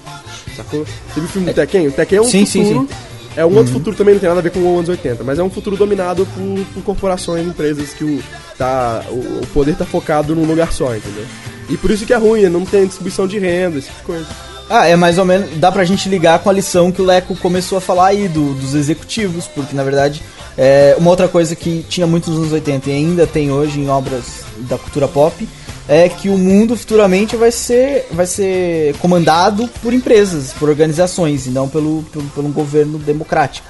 [0.56, 0.84] Sacou?
[0.84, 1.88] Você viu o filme do Tekken?
[1.88, 2.88] O Tekken é um Sim, sim, futuro.
[2.88, 3.12] sim.
[3.34, 5.38] É um outro futuro também, não tem nada a ver com os anos 80, mas
[5.38, 8.22] é um futuro dominado por, por corporações, empresas que o,
[8.58, 11.24] tá, o, o poder tá focado num lugar só, entendeu?
[11.70, 14.26] E por isso que é ruim, não tem distribuição de renda, esse tipo de coisa.
[14.74, 15.58] Ah, é mais ou menos.
[15.58, 18.54] Dá pra gente ligar com a lição que o Leco começou a falar aí do,
[18.54, 20.22] dos executivos, porque na verdade
[20.56, 23.90] é uma outra coisa que tinha muito nos anos 80 e ainda tem hoje em
[23.90, 24.24] obras
[24.60, 25.46] da cultura pop
[25.86, 31.50] é que o mundo futuramente vai ser, vai ser comandado por empresas, por organizações, e
[31.50, 33.66] não pelo, pelo, pelo um governo democrático.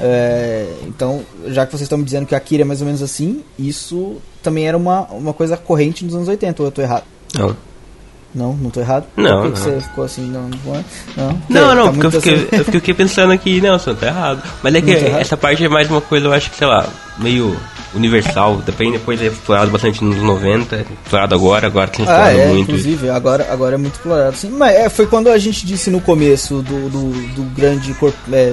[0.00, 3.02] É, então, já que vocês estão me dizendo que a Akira é mais ou menos
[3.02, 7.04] assim, isso também era uma, uma coisa corrente nos anos 80, ou eu tô errado?
[7.34, 7.56] Não.
[8.36, 9.06] Não, não tô errado?
[9.16, 9.74] Não, Por que, que não.
[9.76, 10.26] você ficou assim?
[10.30, 10.84] Não, não, é?
[11.16, 11.74] não, Não, Que?
[11.74, 14.42] não, Tá porque eu fiquei, assim- eu fiquei pensando aqui, não, você tá errado.
[14.62, 16.86] Mas é que essa parte é mais uma coisa, eu acho que, sei lá,
[17.18, 17.56] meio
[17.94, 18.56] universal.
[18.56, 22.62] Depende, depois é explorado bastante nos 90, explorado agora, agora tem Ah, explorado é, muito.
[22.70, 24.50] inclusive, agora, agora é muito explorado, sim.
[24.50, 27.96] Mas é, foi quando a gente disse no começo do, do, do grande
[28.32, 28.52] é,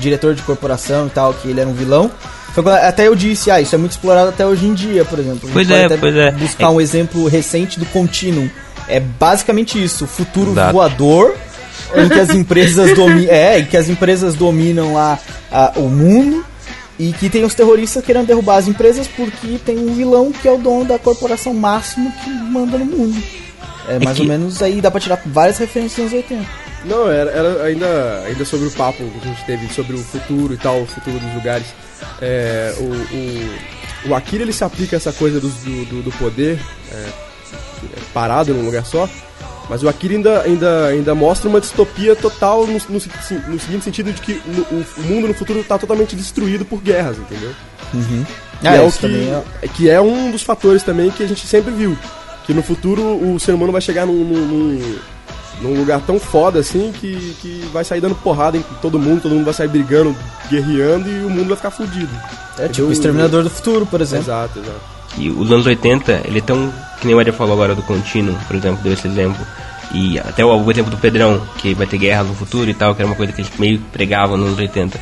[0.00, 2.10] diretor de corporação e tal, que ele era um vilão.
[2.54, 5.48] Quando- até eu disse, ah, isso é muito explorado até hoje em dia, por exemplo.
[5.52, 6.30] Pois é, pois é.
[6.32, 8.48] buscar É- um exemplo recente do Continuum.
[8.88, 11.34] É basicamente isso, o futuro voador
[11.94, 15.18] em que as empresas dominam, é, em que as empresas dominam lá
[15.52, 16.44] ah, o mundo
[16.98, 20.52] e que tem os terroristas querendo derrubar as empresas porque tem um vilão que é
[20.52, 23.22] o dono da corporação máximo que manda no mundo.
[23.88, 26.44] É mais que- ou menos aí dá pra tirar várias referências nos 80.
[26.84, 30.54] Não, era, era ainda, ainda sobre o papo que a gente teve sobre o futuro
[30.54, 31.66] e tal, o futuro dos lugares.
[32.20, 36.58] É, o, o, o Akira ele se aplica a essa coisa do, do, do- poder
[36.92, 37.08] é, é,
[38.12, 39.08] parado num lugar só,
[39.68, 43.00] mas o Akira ainda, ainda, ainda mostra uma distopia total no, no,
[43.48, 47.18] no seguinte sentido de que no- o, mundo no futuro está totalmente destruído por guerras,
[47.18, 47.50] entendeu?
[48.64, 51.26] Ah, que, é o que, é- é- que é um dos fatores também que a
[51.28, 51.96] gente sempre viu.
[52.46, 54.98] Que no futuro o ser humano vai chegar num, num,
[55.60, 59.34] num- lugar tão foda assim que, que vai sair dando porrada em todo mundo, todo
[59.34, 60.16] mundo vai sair brigando,
[60.50, 62.08] guerreando e o mundo vai ficar fudido.
[62.58, 64.24] É tipo o Exterminador do Futuro, por exemplo.
[64.24, 64.97] Exato, exato.
[65.16, 66.72] E os anos 80, ele é tão.
[67.00, 69.44] Que nem o Ed falou agora do contínuo, por exemplo, deu esse exemplo.
[69.92, 73.00] E até o, exemplo do Pedrão, que vai ter guerra no futuro e tal, que
[73.00, 75.00] era uma coisa que eles meio pregavam nos anos 80.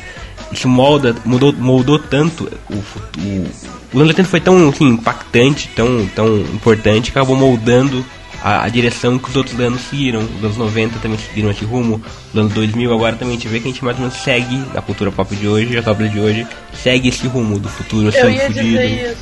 [0.51, 3.47] Isso molda, mudou, moldou tanto o futuro.
[3.93, 8.05] O anos 80 foi tão assim, impactante, tão, tão importante, que acabou moldando
[8.41, 10.21] a, a direção que os outros anos seguiram.
[10.21, 12.01] Os anos 90 também seguiram esse rumo.
[12.33, 14.63] Os anos 2000 agora também a gente vê que a gente mais ou menos segue
[14.73, 18.29] na cultura pop de hoje, as obras de hoje, segue esse rumo do futuro Eu
[18.29, 19.17] ia fudido.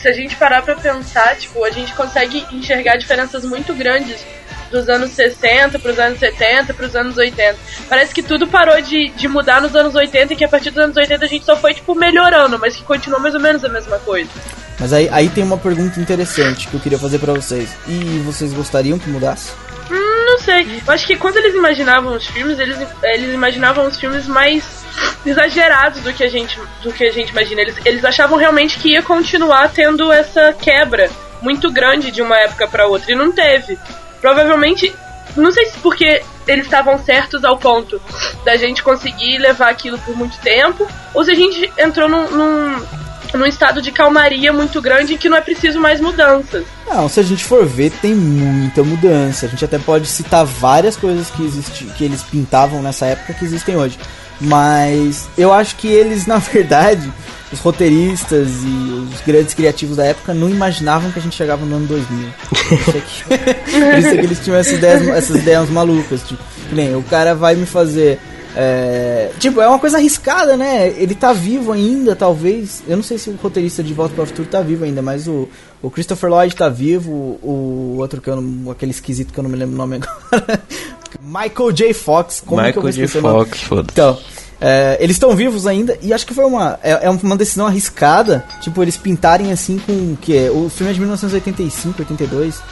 [0.00, 4.24] Se a gente parar pra pensar, tipo, a gente consegue enxergar diferenças muito grandes
[4.70, 7.56] dos anos 60 pros anos 70 pros anos 80.
[7.88, 10.82] Parece que tudo parou de, de mudar nos anos 80 e que a partir dos
[10.82, 13.68] anos 80 a gente só foi, tipo, melhorando, mas que continuou mais ou menos a
[13.68, 14.30] mesma coisa.
[14.78, 17.70] Mas aí, aí tem uma pergunta interessante que eu queria fazer pra vocês.
[17.88, 19.52] E vocês gostariam que mudasse?
[19.90, 20.82] Hum, não sei.
[20.86, 24.85] Eu acho que quando eles imaginavam os filmes, eles, eles imaginavam os filmes mais
[25.24, 27.60] exagerados do que a gente, do que a gente imagina.
[27.60, 31.10] Eles, eles achavam realmente que ia continuar tendo essa quebra
[31.42, 33.12] muito grande de uma época pra outra.
[33.12, 33.78] E não teve.
[34.20, 34.94] Provavelmente,
[35.36, 38.00] não sei se porque eles estavam certos ao ponto
[38.44, 42.86] da gente conseguir levar aquilo por muito tempo, ou se a gente entrou num, num,
[43.34, 46.64] num estado de calmaria muito grande em que não é preciso mais mudanças.
[46.86, 49.46] Não, se a gente for ver, tem muita mudança.
[49.46, 53.44] A gente até pode citar várias coisas que, existi que eles pintavam nessa época que
[53.44, 53.98] existem hoje.
[54.40, 57.12] Mas eu acho que eles, na verdade,
[57.52, 61.76] os roteiristas e os grandes criativos da época não imaginavam que a gente chegava no
[61.76, 62.28] ano 2000.
[62.48, 62.58] Por
[62.96, 66.22] isso é que, eles tinham essas ideias, essas ideias malucas.
[66.22, 68.18] Tipo, que nem o cara vai me fazer
[68.58, 70.88] É, tipo, é uma coisa arriscada, né?
[70.96, 72.82] Ele tá vivo ainda, talvez.
[72.88, 75.28] Eu não sei se o roteirista de Volta para o Futuro tá vivo ainda, mas
[75.28, 75.46] o,
[75.82, 79.42] o Christopher Lloyd tá vivo, o, o outro que eu não, aquele esquisito que eu
[79.42, 80.62] não me lembro o nome agora.
[81.20, 81.92] Michael J.
[81.92, 82.42] Fox.
[82.44, 83.20] Como que eu vou Michael J.
[83.20, 83.88] Fox, foda-se.
[83.92, 84.18] Então,
[84.58, 88.42] é, eles estão vivos ainda e acho que foi uma é, é uma decisão arriscada,
[88.62, 92.62] tipo eles pintarem assim com o que é, o filme é de 1985, 82,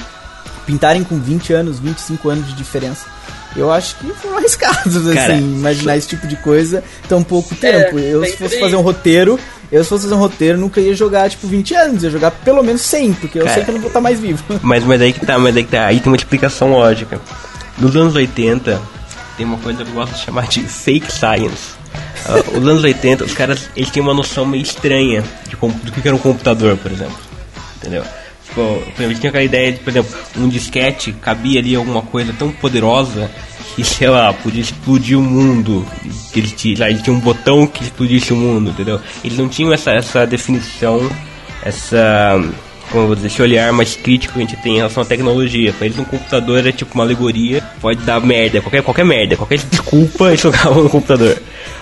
[0.64, 3.04] pintarem com 20 anos, 25 anos de diferença.
[3.56, 7.98] Eu acho que foram arriscados Cara, assim, imaginar esse tipo de coisa tão pouco tempo.
[7.98, 9.38] eu bem se fosse fazer um roteiro,
[9.70, 12.62] eu se fosse fazer um roteiro, nunca ia jogar tipo 20 anos, ia jogar pelo
[12.64, 13.54] menos 100, porque eu Cara.
[13.54, 14.42] sei que eu não vou estar mais vivo.
[14.62, 15.86] Mas, mas aí que tá, mas aí que tá.
[15.86, 17.20] Aí tem uma explicação lógica.
[17.78, 18.80] Nos anos 80,
[19.36, 21.74] tem uma coisa que eu gosto de chamar de fake science.
[22.26, 25.92] Ah, os anos 80, os caras eles têm uma noção meio estranha de como- do
[25.92, 27.16] que era um computador, por exemplo.
[27.76, 28.02] Entendeu?
[28.54, 32.52] Tipo, eles tinham aquela ideia de, por exemplo, um disquete cabia ali alguma coisa tão
[32.52, 33.28] poderosa
[33.74, 35.84] que, sei lá, podia explodir o mundo.
[36.32, 39.00] Que eles tinham um botão que explodisse o mundo, entendeu?
[39.24, 41.10] Eles não tinham essa, essa definição,
[41.64, 42.40] essa
[42.90, 45.06] como eu vou dizer, esse olhar mais crítico que a gente tem em relação à
[45.06, 45.72] tecnologia.
[45.72, 49.58] Pra eles um computador é tipo uma alegoria, pode dar merda, qualquer, qualquer merda, qualquer
[49.58, 51.36] desculpa eles jogavam no computador.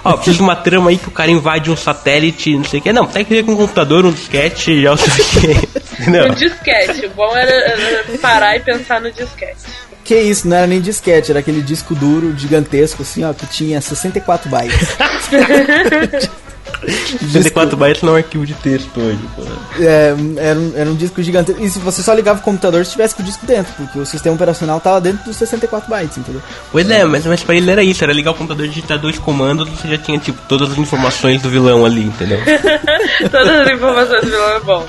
[0.04, 2.82] Ó, preciso de uma trama aí que o cara invade um satélite, não sei o
[2.82, 2.92] que.
[2.92, 5.68] Não, tem que ver com um computador, um disquete já é o suficiente.
[6.02, 7.06] No disquete.
[7.06, 9.60] O bom era, era parar e pensar no disquete.
[10.02, 13.80] Que isso, não era nem disquete, era aquele disco duro gigantesco assim, ó, que tinha
[13.80, 14.96] 64 bytes.
[16.86, 19.42] 64 bytes não é um arquivo de texto hoje, pô.
[19.80, 21.62] É, era, um, era um disco gigantesco.
[21.62, 24.06] E se você só ligava o computador se tivesse com o disco dentro, porque o
[24.06, 26.42] sistema operacional tava dentro dos 64 bytes, entendeu?
[26.70, 29.68] Pois é, mas, mas pra ele era isso, era ligar o computador, digitar dois comandos,
[29.68, 32.40] você já tinha tipo todas as informações do vilão ali, entendeu?
[33.30, 34.86] Todas as informações do vilão é bom.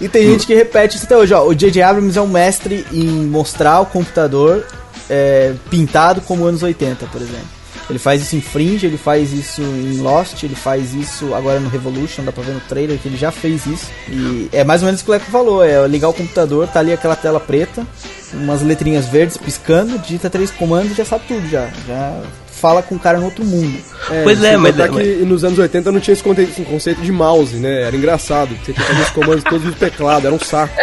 [0.00, 1.44] E tem gente que repete isso até hoje, ó.
[1.44, 1.82] O J.J.
[1.82, 4.64] Abrams é um mestre em mostrar o computador
[5.08, 7.55] é, pintado como anos 80, por exemplo.
[7.88, 11.68] Ele faz isso em Fringe, ele faz isso em Lost, ele faz isso agora no
[11.68, 13.86] Revolution, dá pra ver no trailer que ele já fez isso.
[14.08, 16.80] E é mais ou menos o que o Leco falou, é ligar o computador, tá
[16.80, 17.86] ali aquela tela preta,
[18.32, 21.68] umas letrinhas verdes piscando, digita três comandos e já sabe tudo já.
[21.86, 22.22] Já
[22.60, 23.78] fala com o cara no outro mundo.
[24.24, 26.22] Pois é, sem mas- mas- que nos anos 80 não tinha esse
[26.64, 27.82] conceito de mouse, né?
[27.82, 28.56] Era engraçado.
[28.64, 30.74] Você tinha que fazer os comandos todos no teclado, era um saco.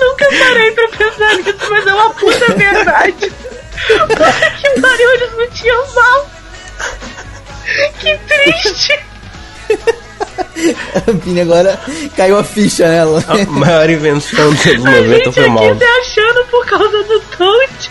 [0.00, 3.32] Nunca parei pra pensar nisso, mas é uma puta verdade.
[3.86, 6.30] que pariu, eles não tinham mal.
[8.00, 8.98] Que triste.
[10.96, 11.78] A Pini agora
[12.16, 13.24] caiu a ficha nela.
[13.28, 15.78] A maior invenção dos anos A 90 gente foi o aqui mouse.
[15.78, 17.90] se achando por causa do Toad.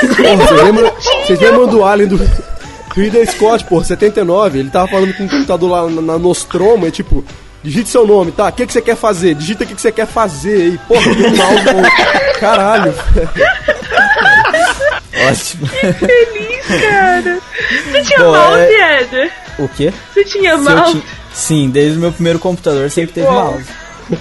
[0.00, 0.92] Vocês lembram,
[1.24, 2.30] vocês lembram do Alien do
[2.94, 4.58] Ridley Scott, pô, 79?
[4.58, 7.24] Ele tava falando com o computador lá na, na Nostromo, e tipo,
[7.62, 8.48] digite seu nome, tá?
[8.48, 9.34] O que, que você quer fazer?
[9.34, 10.78] Digita o que, que você quer fazer aí.
[10.86, 11.82] Porra, mouse bom.
[12.40, 12.94] Caralho.
[15.28, 15.66] Ótimo.
[15.66, 17.38] feliz, cara.
[17.92, 19.32] Você tinha Bom, mouse, é- Eder?
[19.58, 19.92] O quê?
[20.12, 21.00] Você tinha Se mouse?
[21.00, 23.32] ti- Sim, desde o meu primeiro computador sempre teve Bom.
[23.32, 23.64] mouse.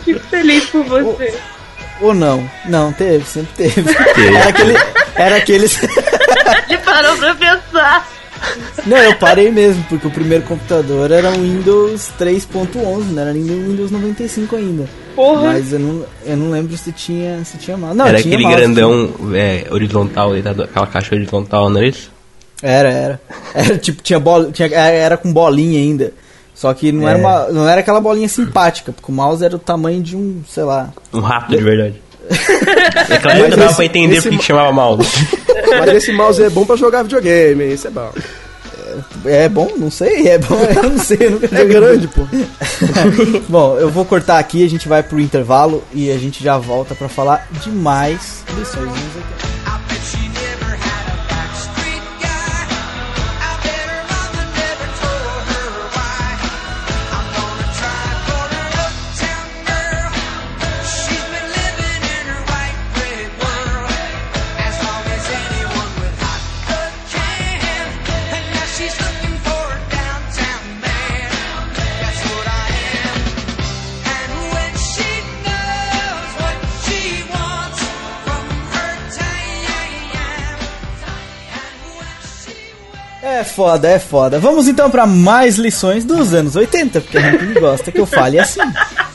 [0.06, 1.34] Fico feliz por você.
[2.02, 2.50] Ou não?
[2.66, 3.84] Não, teve, sempre teve.
[4.36, 4.74] Era, aquele,
[5.16, 5.80] era aqueles.
[6.70, 8.08] Ele parou pra pensar.
[8.86, 13.44] Não, eu parei mesmo, porque o primeiro computador era um Windows 3.11, não era nem
[13.44, 14.88] o Windows 95 ainda.
[15.20, 15.42] Porra.
[15.54, 17.98] Mas eu não, eu não lembro se tinha, se tinha mouse.
[17.98, 22.10] Não, Era tinha aquele mouse, grandão é, horizontal, deitado, aquela caixa horizontal, não era isso?
[22.58, 22.72] tinha.
[22.72, 23.22] Era, era.
[23.54, 26.14] Era tipo, tinha bola, tinha, era com bolinha ainda.
[26.56, 27.22] Só que não, era É.
[27.22, 30.64] uma, não era aquela bolinha simpática, porque o mouse era o tamanho de um, sei
[30.64, 30.92] lá.
[31.14, 32.02] Um rato de verdade.
[33.10, 35.10] Naquela época dava esse- pra entender esse porque ma- que chamava mouse.
[35.80, 37.74] Mas esse mouse é bom pra jogar videogame?
[37.74, 38.10] Isso é bom.
[39.26, 39.72] É bom?
[39.78, 42.22] Não sei, é bom, eu não sei, eu nunca É grande, pô.
[43.50, 46.94] Bom, eu vou cortar aqui, a gente vai pro intervalo e a gente já volta
[46.96, 49.49] pra falar de mais lições dos 80.
[83.50, 84.40] Foda, é foda.
[84.40, 88.40] Vamos então pra mais lições dos anos 80, porque a gente gosta que eu fale
[88.40, 88.62] assim.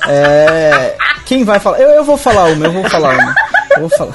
[0.09, 0.95] É.
[1.25, 1.81] Quem vai falar?
[1.81, 3.35] Eu, eu vou falar uma, eu vou falar uma.
[3.71, 4.15] Eu vou falar.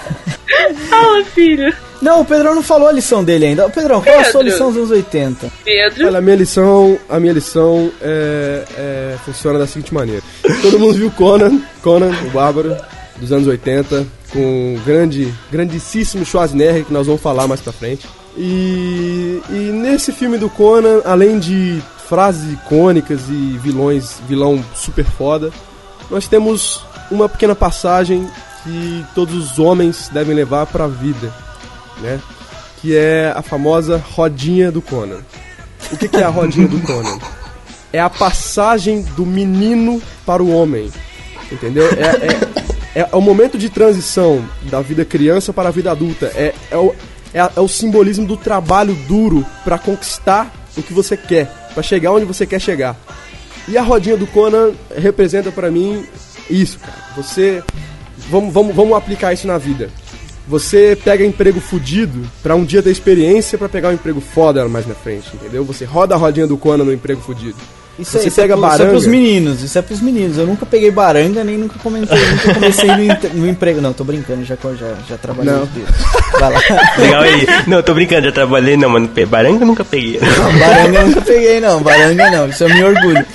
[0.89, 1.73] Fala, filho.
[2.01, 3.69] Não, o Pedrão não falou a lição dele ainda.
[3.69, 4.47] Pedrão, qual é a sua Pedro.
[4.47, 5.51] lição dos anos 80?
[5.65, 6.07] Pedro.
[6.07, 10.21] Olha, a minha lição, a minha lição é, é, funciona da seguinte maneira.
[10.61, 12.77] Todo mundo viu Conan, Conan, o Bárbaro,
[13.17, 18.07] dos anos 80, com o grande, grandíssimo Schwarzenegger, que nós vamos falar mais pra frente.
[18.37, 25.51] E, e nesse filme do Conan, além de frases icônicas e vilões, vilão super foda,
[26.09, 28.27] nós temos uma pequena passagem
[28.63, 31.33] que todos os homens devem levar pra vida,
[31.99, 32.19] né?
[32.81, 35.19] Que é a famosa rodinha do Conan.
[35.91, 37.17] O que, que é a rodinha do Conan?
[37.91, 40.91] É a passagem do menino para o homem.
[41.51, 41.89] Entendeu?
[41.89, 46.27] É, é, é o momento de transição da vida criança para a vida adulta.
[46.35, 46.93] É, é, o,
[47.33, 52.11] é, é o simbolismo do trabalho duro para conquistar o que você quer, para chegar
[52.11, 52.95] onde você quer chegar.
[53.67, 56.05] E a rodinha do Conan representa pra mim
[56.49, 56.97] isso, cara.
[57.15, 57.63] Você.
[58.29, 59.89] Vamos, vamos, vamos aplicar isso na vida.
[60.47, 64.87] Você pega emprego fudido pra um dia ter experiência pra pegar um emprego foda mais
[64.87, 65.63] na frente, entendeu?
[65.63, 67.57] Você roda a rodinha do Conan no emprego fudido.
[67.99, 68.91] Isso, Você aí, isso pega é, pro- isso é baranga.
[68.91, 70.37] pros meninos, isso é pros meninos.
[70.37, 73.81] Eu nunca peguei baranga, nem nunca comentei, nunca comecei no, no emprego.
[73.81, 75.67] Não, tô brincando, já, já, já trabalhei Não.
[76.39, 76.59] Vai lá.
[76.97, 77.47] Legal aí.
[77.67, 79.07] Não, tô brincando, já trabalhei, não, mano.
[79.09, 80.19] pe- Baranga eu nunca peguei.
[80.21, 81.81] Não, baranga eu nunca peguei, não.
[81.81, 83.25] Baranga não, isso eu me orgulho.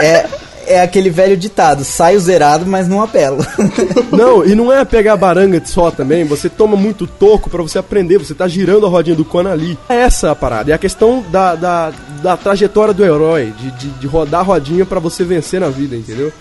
[0.00, 0.24] É,
[0.70, 3.44] é aquele velho ditado, saio zerado, mas não apelo.
[4.12, 8.18] Não, e não é pegar baranga só também, você toma muito toco pra você aprender,
[8.18, 9.78] você tá girando a rodinha do Conan ali.
[9.88, 13.88] É essa a parada, é a questão da, da, da trajetória do herói, de, de,
[13.88, 16.32] de rodar a rodinha pra você vencer na vida, entendeu?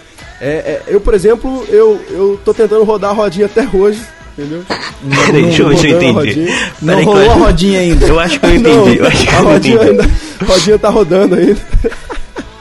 [0.42, 4.02] É, é, eu, por exemplo, eu, eu tô tentando rodar a rodinha até hoje,
[4.38, 4.64] entendeu?
[5.26, 6.48] Peraí, deixa eu a entendi.
[6.82, 8.06] Não Peraí rolou a acho- rodinha ainda.
[8.08, 8.98] Eu acho que eu Não, entendi.
[9.00, 9.90] eu acho que a eu rodinha entendi.
[10.02, 10.10] ainda,
[10.42, 11.60] a rodinha tá rodando ainda.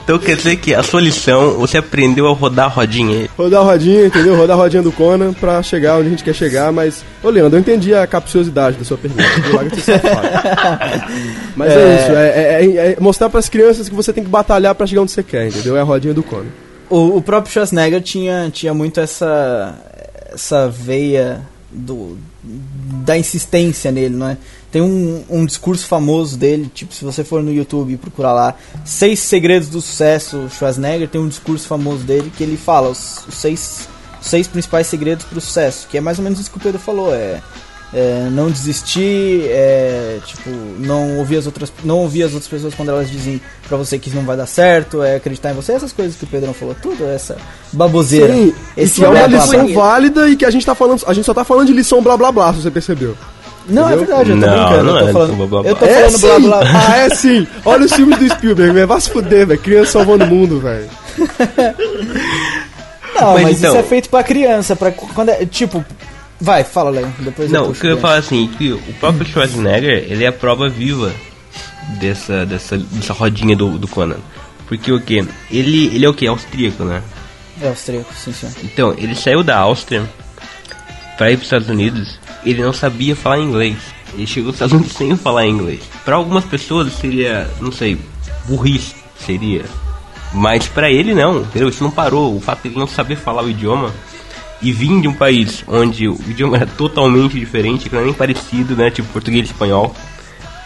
[0.08, 3.28] Então quer dizer que a sua lição, você aprendeu a rodar a rodinha.
[3.36, 4.34] Rodar a rodinha, entendeu?
[4.34, 7.04] Rodar a rodinha do Conan pra chegar onde a gente quer chegar, mas.
[7.22, 9.22] Ô Leandro, eu entendi a capciosidade da sua pergunta.
[11.54, 14.74] mas é, isso, é, é- é- é mostrar pras crianças que você tem que batalhar
[14.74, 15.76] pra chegar onde você quer, entendeu?
[15.76, 16.46] É a rodinha do Conan.
[16.88, 19.74] O, o próprio Schwarzenegger tinha, tinha muito essa,
[20.32, 22.16] essa veia do,
[23.04, 24.38] da insistência nele, não é?
[24.70, 28.54] Tem um, um discurso famoso dele, tipo, se você for no YouTube e procurar lá,
[28.84, 33.34] Seis Segredos do Sucesso, Schwarzenegger tem um discurso famoso dele que ele fala os, os
[33.34, 33.88] seis,
[34.20, 36.60] os seis principais segredos para o sucesso, que é mais ou menos isso que o
[36.60, 37.40] Pedro falou, é,
[37.94, 42.90] é, não desistir, é, tipo, não ouvir as outras, não ouvir as outras pessoas quando
[42.90, 45.92] elas dizem pra você que isso não vai dar certo, é acreditar em você, essas
[45.92, 47.38] coisas que o Pedrão falou, tudo essa
[47.72, 48.34] baboseira.
[48.34, 51.02] Sim, Esse é uma lição válida e que a gente tá falando.
[51.06, 53.16] A gente só tá falando de lição blá blá blá, se você percebeu.
[53.68, 54.06] Não, é Entendeu?
[54.16, 55.70] verdade, eu tô Não, brincando, não eu tô é falando, blá, blá, blá.
[55.70, 56.42] eu tô é falando blá sim!
[56.42, 56.60] blá.
[56.88, 57.46] Ah, é sim!
[57.64, 58.86] Olha os filmes do Spielberg, velho.
[58.88, 59.60] Vai se fuder, velho.
[59.60, 60.88] Criança salvando o mundo, velho.
[63.14, 65.84] Não, mas, Mas então- isso é feito pra criança, pra quando é, tipo,
[66.40, 69.26] vai, fala Léo, depois Não, eu o que eu ia falar assim, que o próprio
[69.26, 71.12] Schwarzenegger, ele é a prova viva
[71.98, 74.18] dessa, dessa, dessa rodinha do, do Conan.
[74.68, 75.26] Porque o que?
[75.50, 76.26] Ele, ele é o que?
[76.26, 77.02] Austríaco, né?
[77.60, 78.54] É austríaco, sim, senhor.
[78.62, 80.08] Então, ele saiu da Áustria
[81.16, 83.76] pra ir pros Estados Unidos, ele não sabia falar inglês.
[84.14, 85.82] Ele chegou nos Estados Unidos sem falar inglês.
[86.04, 87.98] Pra algumas pessoas seria, não sei,
[88.46, 89.64] burrice, seria.
[90.32, 91.68] Mas pra ele não, entendeu?
[91.68, 92.36] Isso não parou.
[92.36, 93.92] O fato de ele não saber falar o idioma
[94.60, 98.14] e vir de um país onde o idioma era totalmente diferente, que não é nem
[98.14, 98.90] parecido, né?
[98.90, 99.94] Tipo português e espanhol.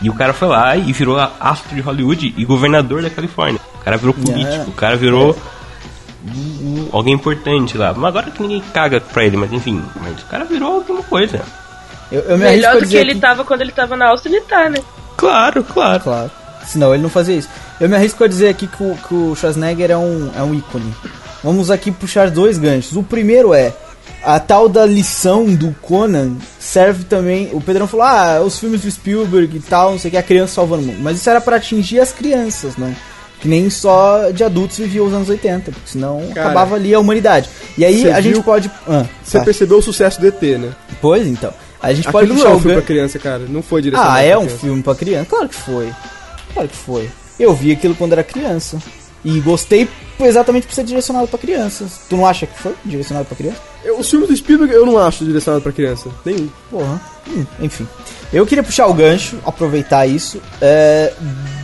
[0.00, 3.60] E o cara foi lá e virou astro de Hollywood e governador da Califórnia.
[3.74, 5.36] O cara virou político, o cara virou
[6.90, 7.92] alguém importante lá.
[7.92, 11.42] Mas agora que ninguém caga pra ele, mas enfim, mas o cara virou alguma coisa.
[12.12, 14.36] Eu, eu me arrisco Melhor a do que ele tava quando ele tava na Áustria,
[14.36, 14.78] ele tá, né?
[15.16, 16.02] Claro, claro.
[16.02, 16.30] Claro.
[16.66, 17.48] Senão ele não fazia isso.
[17.80, 20.54] Eu me arrisco a dizer aqui que o, que o Schwarzenegger é um, é um
[20.54, 20.94] ícone.
[21.42, 22.96] Vamos aqui puxar dois ganchos.
[22.96, 23.72] O primeiro é
[24.22, 27.50] a tal da lição do Conan serve também.
[27.52, 30.22] O Pedrão falou: ah, os filmes do Spielberg e tal, não sei o que, a
[30.22, 30.98] criança salvando o mundo.
[31.00, 32.94] Mas isso era pra atingir as crianças, né?
[33.40, 37.00] Que nem só de adultos viviam os anos 80, porque senão Cara, acabava ali a
[37.00, 37.48] humanidade.
[37.76, 38.70] E aí a gente viu- pode.
[38.88, 39.44] Ah, Você tá.
[39.44, 40.70] percebeu o sucesso do ET, né?
[41.00, 41.52] Pois então.
[41.82, 43.42] A gente pode Aquilo não puxar é um filme pra criança, cara.
[43.48, 44.58] Não foi direcionado ah, é um criança.
[44.60, 45.26] filme pra criança?
[45.28, 45.92] Claro que foi.
[46.54, 47.10] Claro que foi.
[47.40, 48.78] Eu vi aquilo quando era criança.
[49.24, 49.88] E gostei
[50.20, 52.00] exatamente por ser direcionado pra crianças.
[52.08, 53.58] Tu não acha que foi direcionado pra criança?
[53.84, 56.08] Eu- Os filmes do Spielberg eu não acho direcionado pra criança.
[56.24, 56.48] Nenhum.
[56.70, 57.00] Porra.
[57.28, 57.86] Hum, enfim.
[58.32, 61.12] Eu queria puxar o gancho, aproveitar isso, é,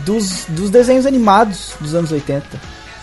[0.05, 2.45] dos, dos desenhos animados dos anos 80.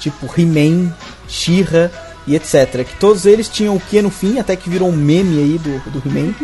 [0.00, 0.92] Tipo He-Man,
[1.28, 1.90] She-Ra
[2.26, 2.84] e etc.
[2.84, 5.78] Que todos eles tinham o que no fim, até que virou um meme aí do,
[5.90, 6.34] do He-Man.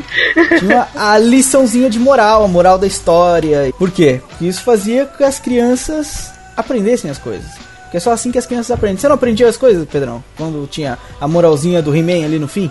[0.59, 3.72] Tinha a liçãozinha de moral, a moral da história.
[3.78, 4.20] Por quê?
[4.28, 7.51] Porque isso fazia com que as crianças aprendessem as coisas.
[7.85, 8.97] Porque é só assim que as crianças aprendem.
[8.99, 10.22] Você não aprendia as coisas, Pedrão?
[10.37, 12.70] Quando tinha a moralzinha do He-Man ali no fim?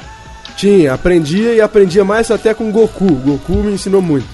[0.58, 3.06] Tinha, aprendia e aprendia mais até com o Goku.
[3.06, 4.26] O Goku me ensinou muito.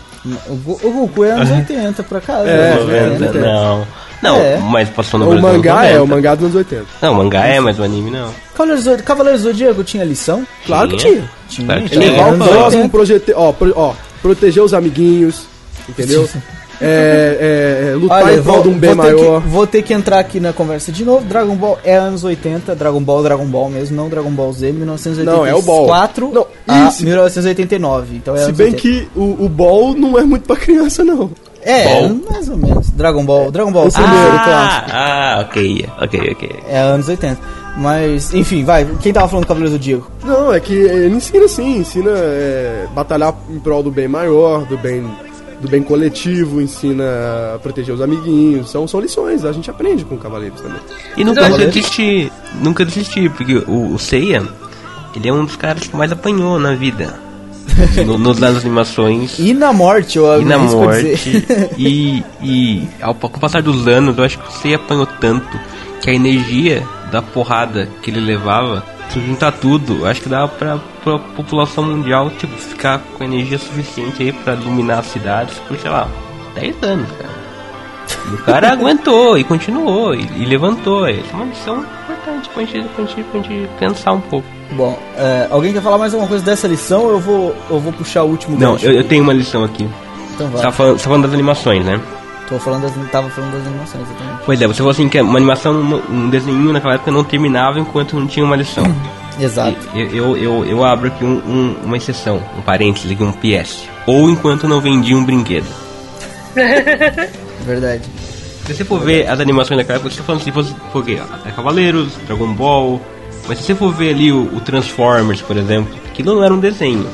[0.48, 2.48] O, Go- o Goku é anos 80, por acaso.
[2.48, 3.38] É, anos é, 80.
[3.38, 3.42] é.
[3.42, 3.88] não.
[4.22, 4.58] Não, É.
[4.58, 6.04] mas passou no O Brasil nos mangá é, 90.
[6.04, 6.86] o mangá dos anos 80.
[7.02, 8.32] Não, o mangá é, mas o anime não.
[8.56, 10.46] Cavaleiros do Cavaleiros do Zodíaco tinha lição?
[10.66, 11.12] Claro que Tinha.
[11.14, 11.30] tinha.
[11.50, 11.66] Tinha.
[11.68, 12.12] Claro que tinha.
[12.12, 12.90] Levar o próximo, 80.
[12.90, 13.34] projete...
[13.36, 15.44] ó, pro- ó, proteger os amiguinhos,
[15.88, 16.28] entendeu?
[16.80, 19.42] É, é, é, lutar Olha, em prol vou, de um bem vou ter maior.
[19.42, 21.26] que, vou ter que entrar aqui na conversa de novo.
[21.26, 25.26] Dragon Ball é anos 80, Dragon Ball, Dragon Ball mesmo, não Dragon Ball Z, 1984
[25.26, 26.48] Não, é o Ball.
[26.68, 27.04] Não, a isso.
[27.04, 28.16] 1989.
[28.18, 28.82] Então é Se anos bem 80.
[28.82, 31.32] que o, o Ball não é muito pra criança, não.
[31.64, 32.20] É, Ball.
[32.32, 32.90] mais ou menos.
[32.92, 34.90] Dragon Ball, Dragon Ball, O primeiro, clássico.
[34.94, 36.50] ah, ok, ok, ok.
[36.68, 37.38] É anos 80.
[37.78, 38.86] Mas, enfim, vai.
[39.02, 40.12] Quem tava falando do Cavaleiros do Zodíaco?
[40.24, 44.78] Não, é que ele ensina sim, ensina é, batalhar em prol do bem maior, do
[44.80, 45.04] bem,
[45.62, 47.04] do bem coletivo, ensina
[47.56, 48.72] a proteger os amiguinhos.
[48.72, 50.80] São, são lições, a gente aprende com Cavaleiros também.
[51.18, 51.76] E nunca Cavaleiros?
[51.76, 52.32] desisti,
[52.64, 54.42] nunca desisti, porque o, o Seiya,
[55.16, 57.20] ele é um dos caras que mais apanhou na vida.
[58.06, 61.16] No, nos, nas animações E na morte, eu e na morte.
[61.16, 61.70] dizer.
[61.78, 65.60] E, e ao, com o passar dos anos, eu acho que Seiya apanhou tanto
[66.02, 70.48] que a energia da porrada que ele levava, se juntar tudo, eu acho que dava
[70.48, 75.78] pra, pra população mundial, tipo, ficar com energia suficiente aí pra iluminar as cidades por,
[75.78, 76.08] sei lá,
[76.56, 77.38] 10 anos, cara.
[78.32, 81.08] E o cara aguentou e continuou e, e levantou.
[81.08, 81.46] Essa é uma
[82.32, 84.48] lição importante pra gente, pra gente, pra gente pensar um pouco.
[84.72, 87.10] Bom, é, alguém quer falar mais alguma coisa dessa lição?
[87.10, 89.88] Eu vou, eu vou puxar o último Não, eu, eu tenho uma lição aqui.
[90.36, 90.62] Então Você vai.
[90.64, 92.00] tá falando, você tá falando das animações, né?
[92.50, 94.42] Tô falando das, tava falando das animações, exatamente.
[94.46, 95.74] Pois é, você falou assim que uma animação,
[96.10, 98.84] um desenho naquela época não terminava enquanto não tinha uma lição.
[99.40, 99.78] Exato.
[99.94, 103.84] Eu, eu, eu, eu abro aqui um- um- uma exceção, um parênteses aqui, um PS.
[104.08, 105.68] Ou enquanto não vendia um brinquedo.
[107.66, 108.02] Verdade.
[108.68, 111.22] Se você for ver as animações daquela época, você tá falando se fosse quê?
[111.46, 113.02] É Cavaleiros, Dragon Ball.
[113.48, 116.60] Mas se você for ver ali o, o Transformers, por exemplo, aquilo não era um
[116.60, 117.08] desenho.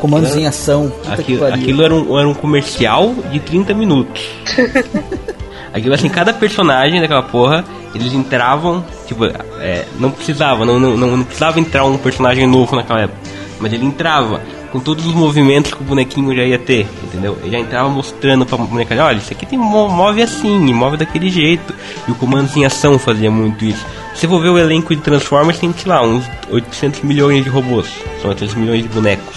[0.00, 0.90] Comandos em ação.
[1.06, 4.22] Aquilo, aquilo era, um, era um comercial de 30 minutos.
[5.74, 11.16] Aquilo assim, cada personagem daquela porra, eles entravam, tipo, é, não precisava, não, não, não,
[11.16, 13.18] não precisava entrar um personagem novo naquela época.
[13.58, 14.40] Mas ele entrava
[14.74, 17.38] com todos os movimentos que o bonequinho já ia ter, entendeu?
[17.42, 21.30] Ele já entrava mostrando pra boneca, olha, isso aqui tem mo- move assim, move daquele
[21.30, 21.72] jeito.
[22.08, 23.86] E o Comandos em Ação fazia muito isso.
[24.16, 27.86] Se for ver o elenco de Transformers, tem, sei lá, uns 800 milhões de robôs.
[28.20, 29.36] São 800 milhões de bonecos.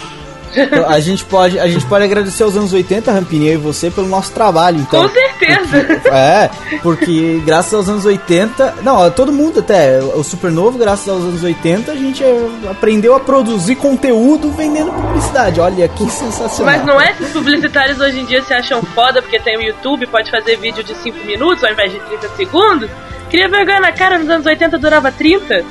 [0.55, 3.89] Então, A gente pode, a gente pode agradecer aos anos 80, Rampini, eu e você,
[3.91, 5.07] pelo nosso trabalho, então.
[5.07, 5.77] Com certeza.
[6.13, 6.49] É,
[6.81, 11.91] porque graças aos anos 80, não, todo mundo até, o Supernovo, graças aos anos 80,
[11.91, 15.59] a gente é, aprendeu a produzir conteúdo vendendo publicidade.
[15.59, 16.75] Olha que sensacional.
[16.75, 19.61] Mas não é que os publicitários hoje em dia se acham foda porque tem o
[19.61, 22.89] YouTube, pode fazer vídeo de 5 minutos ao invés de 30 segundos?
[23.29, 25.45] Queria vergonha na cara, nos anos 80 durava 30.
[25.47, 25.65] 30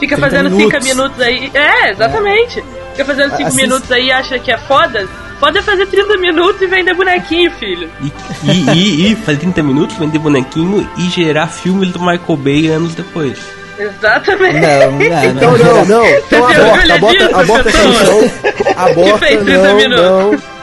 [0.00, 0.88] Fica fazendo 5 minutos.
[0.88, 1.50] minutos aí.
[1.54, 2.64] É, exatamente.
[2.94, 5.08] Fica fazendo 5 Assim- minutos aí e acha que é foda.
[5.40, 7.90] Foda é fazer 30 minutos e vender bonequinho, filho.
[8.00, 8.12] E,
[8.44, 12.94] e, e, e fazer 30 minutos, vender bonequinho e gerar filmes do Michael Bay anos
[12.94, 13.36] depois.
[13.76, 14.60] Exatamente.
[14.60, 15.74] Não, não, Então não.
[15.74, 16.06] não, não.
[16.06, 18.30] Então aborta, aborta, aborta essa missão.
[18.76, 20.04] Aborta, fez 30 não, minutos.
[20.04, 20.54] não.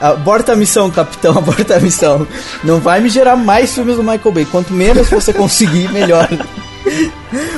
[0.00, 2.26] Aborta a missão, capitão, aborta a missão.
[2.62, 4.44] Não vai me gerar mais filmes do Michael Bay.
[4.44, 6.28] Quanto menos você conseguir, melhor.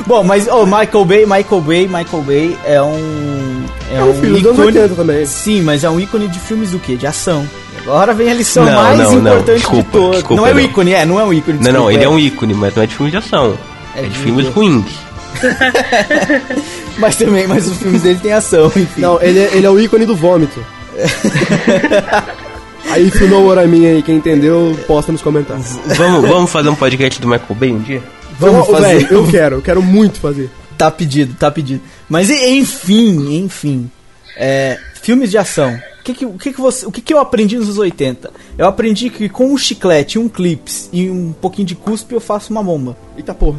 [0.07, 3.46] Bom, mas oh, Michael Bay, Michael Bay, Michael Bay é um.
[3.93, 5.27] É um filho dos anos 80 também.
[5.27, 6.97] Sim, mas é um ícone de filmes do quê?
[6.97, 7.47] De ação.
[7.83, 10.11] Agora vem a lição Não, mais não, não, importante desculpa, de todas.
[10.17, 10.61] desculpa, não é o não.
[10.63, 11.59] ícone, é, não é um ícone.
[11.59, 13.59] Não, não, desculpa, ele é um ícone, mas não é de filmes de ação.
[13.95, 14.85] É É, de de filmes ruins.
[16.99, 19.03] Mas também, mas os filmes dele tem ação, enfim.
[19.03, 20.65] Não, ele é, ele é o ícone do vômito.
[22.91, 25.79] aí, know what I mean aí, quem entendeu, posta nos comentários.
[25.97, 28.03] Vamos, vamos fazer um podcast do Michael Bay um dia?
[28.39, 28.95] Vamos Então, fazer.
[28.99, 30.51] velho, eu quero, eu quero muito fazer.
[30.77, 31.83] Tá pedido, tá pedido.
[32.09, 33.91] Mas enfim, enfim.
[34.37, 35.81] É, filmes de ação.
[36.01, 38.31] O que que, o, que, que, você, o que, que eu aprendi nos anos 80?
[38.57, 42.53] Eu aprendi que com um chiclete, um clips e um pouquinho de cuspe eu faço
[42.53, 42.97] uma bomba.
[43.17, 43.59] Eita porra.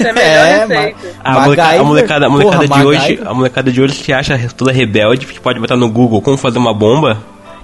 [0.00, 0.96] É É, receita.
[1.22, 4.38] A molecada, a molecada, a molecada porra, de hoje, a molecada de hoje se acha
[4.56, 7.22] toda rebelde, que pode botar no Google como fazer uma bomba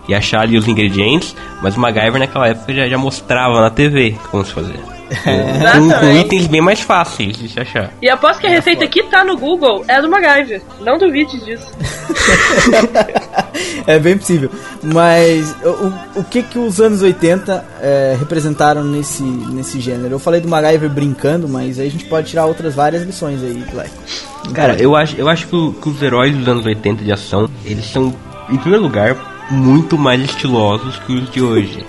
[0.09, 4.17] e achar ali os ingredientes, mas o MacGyver naquela época já, já mostrava na TV
[4.31, 4.98] como se fazer.
[5.09, 7.91] Com, itens bem mais fáceis de se achar.
[8.03, 10.63] E aposto que a receita que tá no Google é a do MacGyver.
[10.81, 11.67] Não duvide disso.
[13.87, 14.51] é bem possível.
[14.83, 20.15] Mas o, o- o que que os anos 80 é, representaram nesse, nesse gênero?
[20.15, 23.65] Eu falei do MacGyver brincando, mas aí a gente pode tirar outras várias lições aí,
[23.73, 23.91] Black.
[24.53, 27.49] Cara, eu acho, eu acho que, o- que os heróis dos anos 80 de ação,
[27.65, 28.15] eles são,
[28.51, 29.17] em primeiro lugar,
[29.51, 31.85] muito mais estilosos que os de hoje.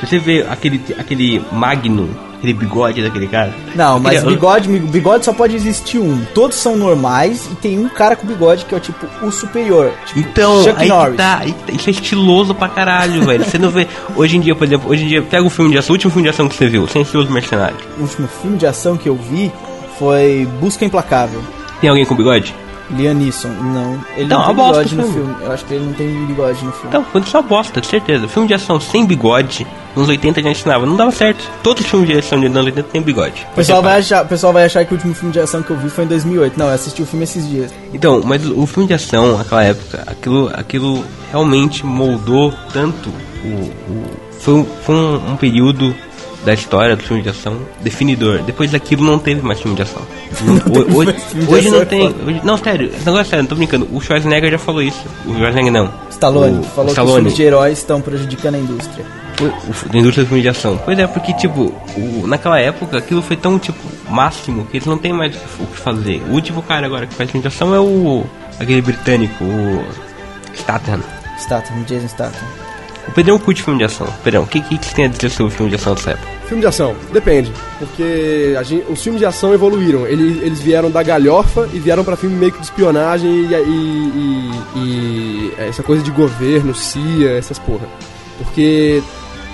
[0.00, 3.54] Você vê aquele, aquele Magnum, aquele bigode daquele cara.
[3.74, 6.22] Não, mas bigode, bigode só pode existir um.
[6.34, 9.92] Todos são normais e tem um cara com bigode que é o tipo o superior.
[10.06, 11.16] Tipo, Então, Chuck aí Norris.
[11.16, 13.44] tá, tá, isso é estiloso pra caralho, velho.
[13.44, 13.86] Você não vê.
[14.16, 16.10] Hoje em dia, por exemplo, hoje em dia, pega o filme de ação, o último
[16.12, 17.80] filme de ação que você viu, sem ser os mercenários.
[17.98, 19.50] O último filme de ação que eu vi
[19.98, 21.40] foi Busca Implacável.
[21.80, 22.54] Tem alguém com bigode?
[22.90, 23.98] Liam Neeson, não.
[24.14, 25.34] Ele Então, não tem bosta bigode no filme.
[25.42, 26.88] Eu acho que ele não tem bigode no filme.
[26.88, 28.28] Então, quando só bosta, de certeza.
[28.28, 29.66] Filme de ação sem bigode,
[29.96, 31.42] nos 80 já ensinava, não dava certo.
[31.62, 33.46] Todos os filmes de ação de anos 80 tem bigode.
[33.52, 35.76] O pessoal, vai achar, pessoal vai achar que o último filme de ação que eu
[35.78, 36.58] vi foi em 2008.
[36.58, 37.72] Não, eu assisti o filme esses dias.
[37.92, 43.08] Então, mas o filme de ação, naquela época, aquilo, aquilo realmente moldou tanto
[43.44, 43.48] o.
[43.48, 45.94] o- foi foi um, um período
[46.44, 48.38] da história do filme de ação definidor.
[48.42, 50.02] Depois daquilo não teve mais filme de ação.
[50.44, 52.06] Ho- hoje filme de hoje ação não tem.
[52.26, 53.88] hoje- não, sério, esse negócio é sério, não tô brincando.
[53.92, 55.02] O Schwarzenegger já falou isso.
[55.26, 55.90] O Schwarzenegger não.
[56.10, 57.14] Stallone O- falou o que os Stallone.
[57.16, 59.04] filmes de heróis estão prejudicando a indústria.
[59.36, 60.80] Foi o, da indústria do filme de ação.
[60.84, 63.78] Pois é, porque, tipo, o- naquela época aquilo foi tão, tipo,
[64.08, 66.22] máximo que eles não têm mais o que fazer.
[66.28, 68.24] O último cara agora que faz filme de ação é o.
[68.60, 69.84] aquele britânico, o.
[70.54, 71.00] Statham.
[71.38, 72.63] Statham, Jason Statham.
[73.12, 74.06] Pedrão curte filme de ação.
[74.22, 76.26] Pedrão, o que, que, que você tem a dizer sobre filme de ação dessa época?
[76.46, 77.52] Filme de ação, depende.
[77.78, 80.06] Porque gente- os filmes de ação evoluíram.
[80.06, 84.10] Eles, eles vieram da galhofa e vieram pra filme meio que de espionagem e, e-
[84.76, 87.86] e- e essa coisa de governo, CIA, essas porra.
[88.38, 89.02] Porque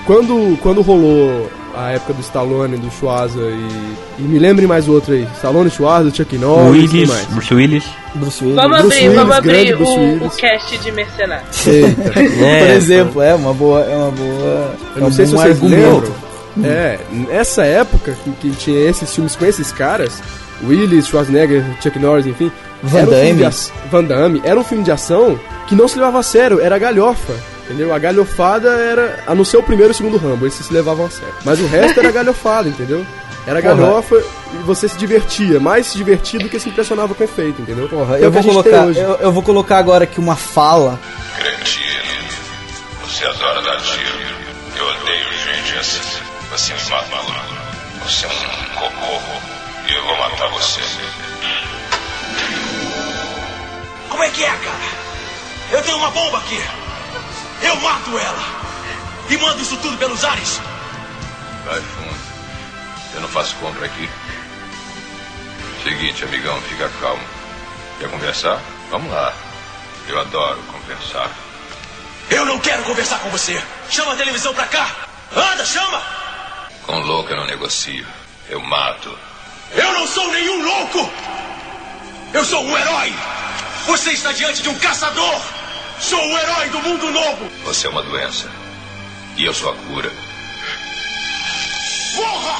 [0.06, 5.12] quando, quando rolou a época do Stallone, do Schwarza e, e me lembre mais outro
[5.14, 5.26] aí.
[5.34, 7.26] Stallone, Schwarza, Chuck Norris, quem Willis, mais?
[7.26, 7.84] Bruce Willis.
[8.14, 8.56] Bruce Willis.
[8.62, 10.34] Vamos Bruce abrir, vamos Willis, abrir grande Bruce o, Willis.
[10.34, 11.66] o cast de mercenários.
[11.66, 12.20] Eita.
[12.44, 13.80] É, Por exemplo, é uma boa.
[13.82, 14.74] É uma boa.
[14.96, 16.12] Eu não é sei um se vocês argumento.
[16.56, 16.68] lembram.
[16.70, 20.20] É, nessa época que, que tinha esses filmes com esses caras,
[20.66, 22.50] Willis, Schwarzenegger, Chuck Norris, enfim.
[22.82, 23.44] Van era um filme Damme.
[23.44, 24.42] ac- Van Damme.
[24.44, 27.32] Era um filme de ação que não se levava a sério, era galhofa.
[27.70, 27.94] Entendeu?
[27.94, 29.22] A galhofada era.
[29.28, 31.32] A não ser o primeiro e o segundo Rambo, esses se levavam a sério.
[31.44, 33.06] Mas o resto era galhofada, entendeu?
[33.46, 33.74] Era Porra.
[33.76, 34.16] galhofa
[34.54, 35.60] e você se divertia.
[35.60, 37.88] Mais se divertia do que se impressionava com efeito, entendeu?
[37.88, 38.86] Porra, é eu o vou colocar.
[38.86, 38.98] hoje.
[38.98, 40.98] Eu, eu vou colocar agora aqui uma fala.
[41.36, 42.28] Cretino,
[43.06, 44.18] você adora dar tiro.
[44.76, 46.00] Eu odeio gente assim.
[46.50, 47.34] Você me matou.
[48.04, 49.20] Você é um cocô.
[49.88, 50.80] E eu vou matar você.
[54.08, 55.00] Como é que é, cara?
[55.70, 56.60] Eu tenho uma bomba aqui.
[57.62, 58.60] Eu mato ela.
[59.28, 60.60] E mando isso tudo pelos ares.
[61.64, 62.20] Vai fundo.
[63.14, 64.08] Eu não faço compra aqui.
[65.82, 67.22] Seguinte, amigão, fica calmo.
[67.98, 68.60] Quer conversar?
[68.90, 69.32] Vamos lá.
[70.08, 71.30] Eu adoro conversar.
[72.30, 73.62] Eu não quero conversar com você.
[73.90, 74.90] Chama a televisão pra cá.
[75.34, 76.02] Anda, chama.
[76.86, 78.06] Com louco eu não negocio.
[78.48, 79.16] Eu mato.
[79.72, 81.10] Eu não sou nenhum louco.
[82.32, 83.14] Eu sou um herói.
[83.86, 85.40] Você está diante de um caçador.
[86.00, 87.44] Sou o herói do mundo novo.
[87.64, 88.48] Você é uma doença.
[89.36, 90.10] E eu sou a cura.
[92.16, 92.58] Porra!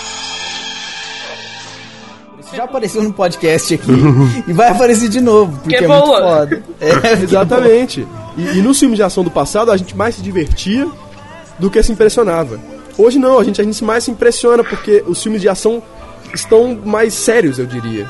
[2.55, 3.91] Já apareceu no podcast aqui.
[4.47, 6.62] e vai aparecer de novo, porque Que é muito foda.
[6.80, 8.07] É, Exatamente.
[8.36, 10.86] E, e nos filmes de ação do passado, a gente mais se divertia
[11.59, 12.61] do que se impressionava.
[12.99, 15.82] Hoje não, a gente, a gente mais se impressiona porque os filmes de ação
[16.34, 18.07] estão mais sérios, eu diria.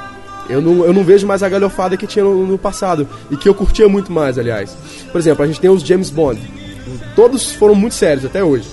[0.48, 3.06] Eu não, eu não vejo mais a galhofada que tinha no, no passado.
[3.30, 4.76] E que eu curtia muito mais, aliás.
[5.12, 6.40] Por exemplo, a gente tem os James Bond.
[7.14, 8.66] Todos foram muito sérios até hoje.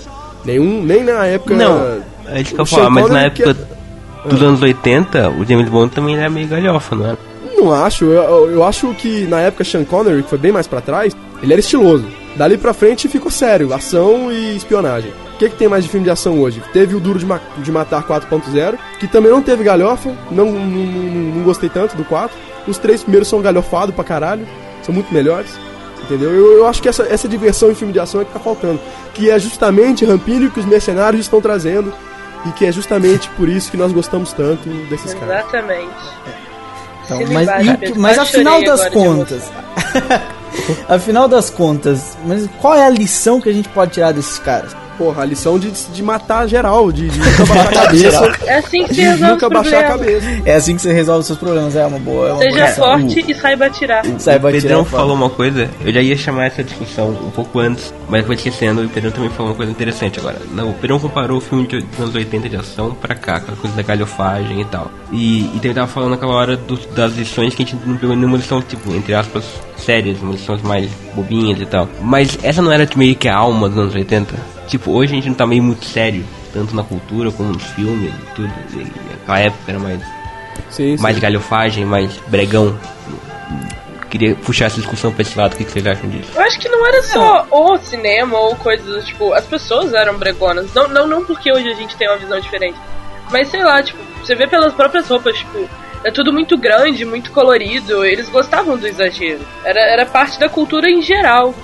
[0.44, 1.54] Nenhum, nem na época.
[1.54, 3.68] Não, é isso que eu falar, mas na Connery, que época
[4.28, 7.18] dos anos 80, o James Bond também era meio galhofa, não era?
[7.56, 10.66] Não acho, eu, eu- eu acho que na época Sean Connery, que foi bem mais
[10.66, 12.06] pra trás, ele era estiloso.
[12.36, 15.12] Dali pra frente ficou sério, ação e espionagem.
[15.38, 16.60] O que, que tem mais de filme de ação hoje?
[16.72, 20.60] Teve o Duro de, Ma- de Matar 4.0, que também não teve galhofa, não, não,
[20.66, 22.36] não- não gostei tanto do 4.
[22.66, 24.44] Os três primeiros são galhofados pra caralho,
[24.82, 25.50] são muito melhores.
[26.02, 26.30] Entendeu?
[26.34, 28.80] Eu, eu acho que essa, essa diversão em filme de ação é que tá faltando.
[29.14, 31.92] Que é justamente Rampilho que os mercenários estão trazendo.
[32.46, 35.44] E que é justamente por isso que nós gostamos tanto desses caras.
[35.44, 35.90] Exatamente.
[37.04, 37.48] Então, mas,
[37.82, 39.42] e- mas afinal das contas.
[40.88, 44.74] afinal das contas, mas qual é a lição que a gente pode tirar desses caras?
[44.98, 48.32] Porra, a lição de, de matar geral, de, de nunca baixar a cabeça.
[48.44, 50.24] É assim que De resolve os nunca baixar a problemas.
[50.24, 50.42] cabeça.
[50.44, 52.28] É assim que você resolve os seus problemas, é uma boa.
[52.28, 52.84] É uma boa Seja lição.
[52.84, 54.04] forte e saiba atirar.
[54.18, 57.60] Saiba o Pedrão tirar falou uma coisa, eu já ia chamar essa discussão um pouco
[57.60, 60.38] antes, mas foi esquecendo, e o Pedrão também falou uma coisa interessante agora.
[60.52, 63.56] Não, o Pedrão comparou o filme de- dos anos 80 de ação pra cá, aquela
[63.56, 64.90] coisa da galhofagem e tal.
[65.12, 68.16] E, e também tava falando naquela hora dos- das lições que a gente não pegou
[68.16, 69.44] nenhuma lição, tipo, entre aspas,
[69.76, 71.88] sérias, lições mais bobinhas e tal.
[72.02, 74.57] Mas essa não era meio que a alma dos anos 80?
[74.68, 78.12] Tipo, hoje a gente não tá meio muito sério, tanto na cultura como nos filmes
[78.12, 78.52] e tudo.
[78.74, 80.00] E naquela época era mais
[80.70, 81.02] Sim, sim.
[81.02, 82.78] mais galhofagem, mais bregão.
[84.10, 86.30] Queria puxar essa discussão pra esse lado, o que que vocês acham disso?
[86.34, 89.34] Eu acho que não era só o cinema ou coisas tipo.
[89.34, 90.72] As pessoas eram bregonas.
[90.72, 92.78] Não, não, não porque hoje a gente tem uma visão diferente.
[93.30, 95.68] Mas sei lá, tipo, você vê pelas próprias roupas, tipo,
[96.04, 98.02] é tudo muito grande, muito colorido.
[98.02, 99.40] Eles gostavam do exagero.
[99.62, 101.54] Era, era parte da cultura em geral.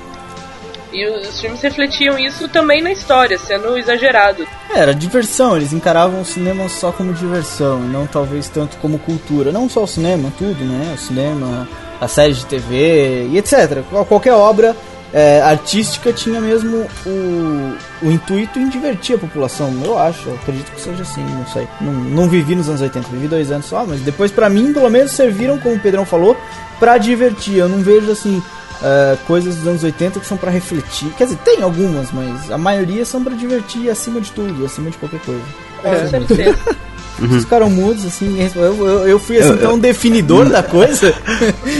[0.94, 4.46] E os filmes refletiam isso também na história, sendo exagerado.
[4.72, 8.98] É, Era diversão, eles encaravam o cinema só como diversão, e não talvez tanto como
[8.98, 9.50] cultura.
[9.50, 10.94] Não só o cinema, tudo, né?
[10.94, 11.68] O cinema,
[12.00, 13.82] a série de TV e etc.
[13.90, 14.76] Qual- Qualquer obra
[15.12, 20.28] é, artística tinha mesmo o, o intuito em divertir a população, eu acho.
[20.28, 21.66] Eu acredito que seja assim, não sei.
[21.80, 24.88] Não, não vivi nos anos 80, vivi dois anos só, mas depois pra mim, pelo
[24.90, 26.36] menos, serviram, como o Pedrão falou,
[26.78, 27.56] pra divertir.
[27.58, 28.40] Eu não vejo assim.
[28.84, 31.08] É, coisas dos anos 80 que são pra refletir.
[31.16, 34.98] Quer dizer, tem algumas, mas a maioria são pra divertir acima de tudo, acima de
[34.98, 35.42] qualquer coisa.
[35.80, 36.58] Com certeza.
[37.20, 41.14] Os caras mudos, assim, eu, eu, eu fui assim tão definidor da coisa.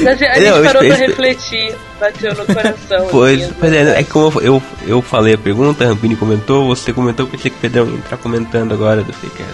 [0.03, 3.07] Mas a gente Não, eu parou pra refletir, bateu no coração.
[3.11, 6.67] Pois, assim, pois é, é que como eu, eu falei a pergunta, a Rampini comentou,
[6.69, 9.47] você comentou, pensei que o Pedrão ia entrar comentando agora, eu sei que é.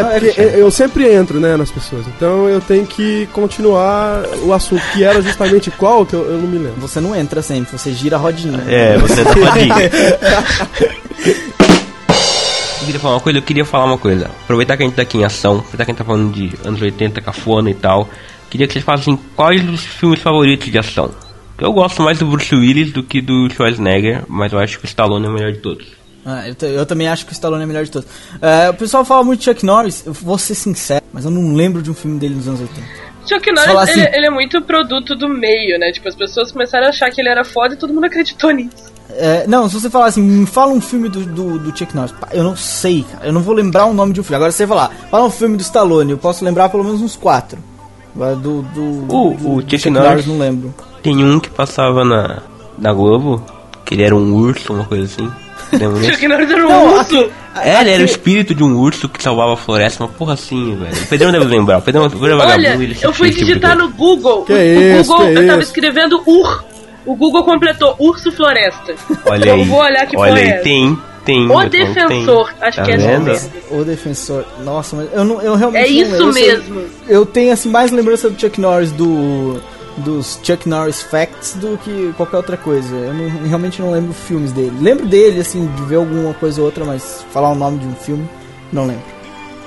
[0.00, 2.06] É, porque eu- eu sempre entro, né, nas pessoas.
[2.06, 6.46] Então eu tenho que continuar o assunto, que era justamente qual, que eu, eu não
[6.48, 6.80] me lembro.
[6.80, 8.62] Você não entra sempre, você gira a rodinha.
[8.68, 9.74] É, você tá fodido.
[12.84, 14.26] Eu queria falar uma coisa, eu queria falar uma coisa.
[14.26, 16.52] Aproveitar que a gente tá aqui em ação, aproveitar que a gente tá falando de
[16.66, 18.08] anos 80, cafona e tal.
[18.50, 21.10] Queria que vocês falassem quais os filmes favoritos de ação.
[21.58, 24.86] Eu gosto mais do Bruce Willis do que do Schwarzenegger, mas eu acho que o
[24.86, 25.86] Stallone é o melhor de todos.
[26.26, 28.08] Ah, eu, eu também acho que o Stallone é o melhor de todos.
[28.42, 31.54] É, o pessoal fala muito de Chuck Norris, eu vou ser sincero, mas eu não
[31.54, 32.82] lembro de um filme dele nos anos 80.
[33.26, 34.00] Chuck Norris, assim.
[34.00, 35.90] ele, ele é muito produto do meio, né?
[35.90, 38.93] Tipo, as pessoas começaram a achar que ele era foda e todo mundo acreditou nisso.
[39.16, 42.12] É, não, se você falar assim, me fala um filme do, do, do Chuck Norris.
[42.12, 43.26] Pá, Eu não sei, cara.
[43.26, 44.36] Eu não vou lembrar o nome de um filme.
[44.36, 47.58] Agora você falar, fala um filme do Stallone, eu posso lembrar pelo menos uns quatro.
[48.14, 50.74] Agora, Do, do, O- do- o do Chuck Norris- não lembro.
[51.02, 52.42] Tem um que passava na,
[52.78, 53.44] na Globo,
[53.84, 55.30] que ele era um urso, uma coisa assim.
[56.12, 57.00] Chuck Norris era um Não, urso.
[57.00, 60.34] aqui- É, ele era o espírito de um urso que salvava a floresta, uma porra
[60.34, 60.92] assim, velho.
[61.02, 63.44] O Pedrão deve lembrar, o Pedrão, o Pedrão é Olha, vagabundo, ele eu fui tipo
[63.46, 63.86] digitar coisa.
[63.86, 64.44] no Google.
[64.44, 66.64] Que o, o isso, Google, que eu tava escrevendo UR.
[67.06, 68.94] O Google completou Urso Floresta.
[69.26, 70.62] Olha eu aí, vou olhar que olha foi aí, essa.
[70.62, 71.50] tem, tem.
[71.50, 72.62] O Defensor, tem.
[72.68, 73.24] acho Tá que é vendo?
[73.24, 73.50] mesmo.
[73.70, 74.44] O Defensor.
[74.64, 76.14] Nossa, mas eu, não, eu realmente É não isso.
[76.22, 76.82] Eu sei- mesmo.
[77.08, 79.60] Eu tenho assim mais lembrança do Chuck Norris do
[79.98, 82.92] dos Chuck Norris Facts do que qualquer outra coisa.
[82.96, 84.72] Eu não- realmente não lembro filmes dele.
[84.80, 87.94] Lembro dele assim de ver alguma coisa ou outra, mas falar o nome de um
[87.94, 88.28] filme
[88.72, 89.04] não lembro.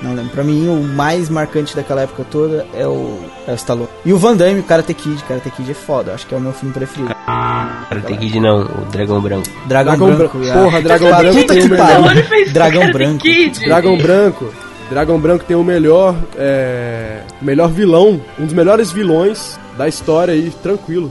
[0.00, 0.30] Não lembro.
[0.30, 3.88] Pra mim o mais marcante daquela época toda é o é o Stallone.
[4.04, 6.40] E o Van Damme, o Karate Kid, Karate Kid é foda, acho que é o
[6.40, 7.12] meu filme preferido.
[7.26, 9.48] Cara, tem que não, o Dragão Branco.
[9.66, 10.38] Dragão, Dragão Branco.
[10.38, 10.50] Branco.
[10.58, 10.62] ah.
[10.62, 12.02] Porra, Dragão Puta Branco que tem o melhor.
[12.04, 12.52] pariu.
[12.52, 13.18] Dragão Karate Branco.
[13.18, 13.60] Kid.
[13.64, 14.54] Dragão Branco.
[14.90, 20.50] Dragão Branco tem o melhor, é, melhor vilão, um dos melhores vilões da história aí,
[20.62, 21.10] tranquilo.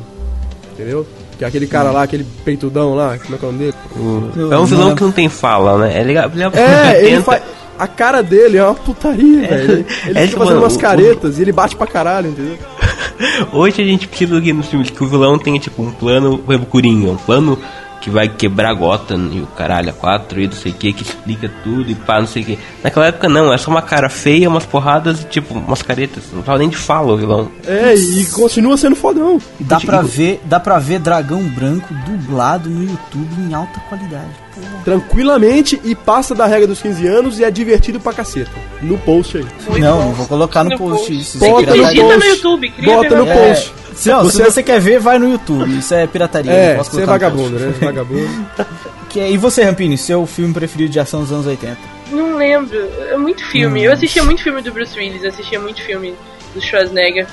[0.73, 1.05] Entendeu?
[1.37, 3.77] Que é aquele cara lá, aquele peitudão lá, como é que é o nome dele?
[3.95, 5.99] O- É um vilão que não tem fala, né?
[5.99, 6.31] É legal.
[6.33, 7.43] Ele É, ele tenta- faz.
[7.79, 9.71] A cara dele é uma putaria, velho.
[9.71, 12.57] Ele, é fica tipo, fazendo mano, umas o- caretas e ele bate pra caralho, entendeu?
[13.53, 16.65] Hoje a gente precisa que nos filmes que o vilão tenha tipo um plano, exemplo,
[16.67, 17.57] Coringa, um plano
[17.99, 21.03] que vai quebrar Gotham e o caralho a quatro e não sei o que, que
[21.03, 22.59] explica tudo e pá, não sei o que.
[22.83, 26.25] Naquela época não, é só uma cara feia, umas porradas e tipo, umas caretas.
[26.31, 27.51] Não tava nem de fala o vilão.
[27.65, 29.41] É, e continua sendo fodão.
[29.59, 34.46] Dá pra ver, dá pra ver Dragão Branco dublado no YouTube em alta qualidade.
[34.85, 38.51] Tranquilamente e passa da regra dos 15 anos e é divertido pra caceta.
[38.81, 39.45] No post aí.
[39.67, 40.11] Muito não, bom.
[40.13, 41.19] vou colocar no, No post, post.
[41.19, 41.37] isso.
[41.39, 42.27] Bota é no post.
[42.29, 43.73] YouTube, cria Bota no É, post.
[43.95, 45.77] se, não, Você- se você quer ver, vai no YouTube.
[45.77, 46.51] Isso é pirataria.
[46.51, 47.73] É, não posso você é vagabundo, né?
[47.81, 48.47] Vagabundo.
[49.09, 51.77] Que é- e você, Rampini, seu filme preferido de ação dos anos 80?
[52.11, 52.77] Não lembro.
[53.09, 53.81] É muito filme.
[53.83, 56.13] Eu assistia muito filme do Bruce Willis, assistia muito filme
[56.53, 57.25] do Schwarzenegger.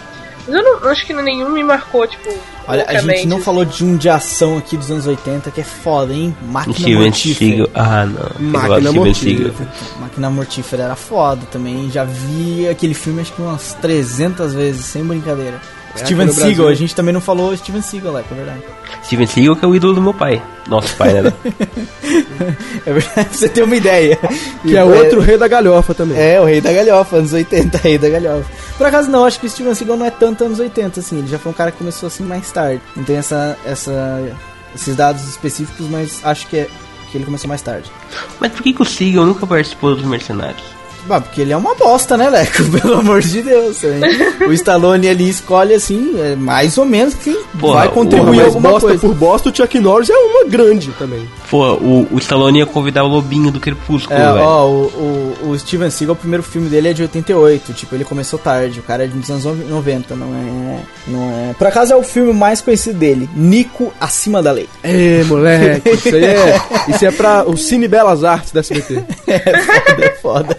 [0.46, 2.28] Mas eu não acho que nenhum me marcou, tipo.
[2.66, 5.64] Olha, a gente não falou de um de ação aqui dos anos 80 que é
[5.64, 6.34] foda, hein?
[6.42, 7.70] Máquina Mortífera.
[7.74, 8.50] Ah, não.
[8.50, 9.54] Máquina Mortífera.
[10.00, 11.90] Máquina Mortífera era foda também.
[11.90, 15.60] Já vi aquele filme acho que umas 300 vezes, sem brincadeira.
[15.94, 18.62] É, Steven Seagal, a gente também não falou Steven Seagal, é, é verdade.
[19.04, 20.42] Steven Seagal que é o ídolo do meu pai.
[20.68, 21.32] Nosso pai, né?
[22.86, 24.18] É verdade, pra você ter uma ideia.
[24.62, 26.18] Que é outro rei da galhofa também.
[26.18, 28.44] É, o rei da galhofa, anos 80, rei da galhofa.
[28.76, 31.28] Por acaso não, acho que o Steven Seagal não é tanto anos 80, assim, ele
[31.28, 32.82] já foi um cara que começou assim mais tarde.
[32.96, 34.22] Não tem essa, essa,
[34.74, 36.68] esses dados específicos, mas acho que, é,
[37.10, 37.90] que ele começou mais tarde.
[38.40, 40.62] Mas por que, que o Seagal nunca participou dos Mercenários?
[41.06, 42.64] Bah, porque ele é uma bosta, né, Leco?
[42.80, 43.76] Pelo amor de Deus.
[43.78, 44.00] também.
[44.48, 48.88] o Stallone ali escolhe assim, é mais ou menos quem Porra, vai contribuir alguma bosta
[48.88, 49.00] coisa.
[49.06, 51.28] por bosta, o Chuck Norris é uma grande também.
[51.50, 54.44] Pô, o, o Stallone ia convidar o Lobinho do Crepúsculo, É, velho.
[54.44, 58.04] ó, o, o, o Steven Seagal, o primeiro filme dele é de 88, tipo, ele
[58.04, 61.54] começou tarde, o cara é dos anos 90, não é, não é...
[61.54, 64.68] Por acaso é o filme mais conhecido dele, Nico Acima da Lei.
[64.82, 69.04] É, moleque, isso aí é, isso é pra o Cine Belas Artes da SBT.
[69.26, 70.58] É foda, é foda.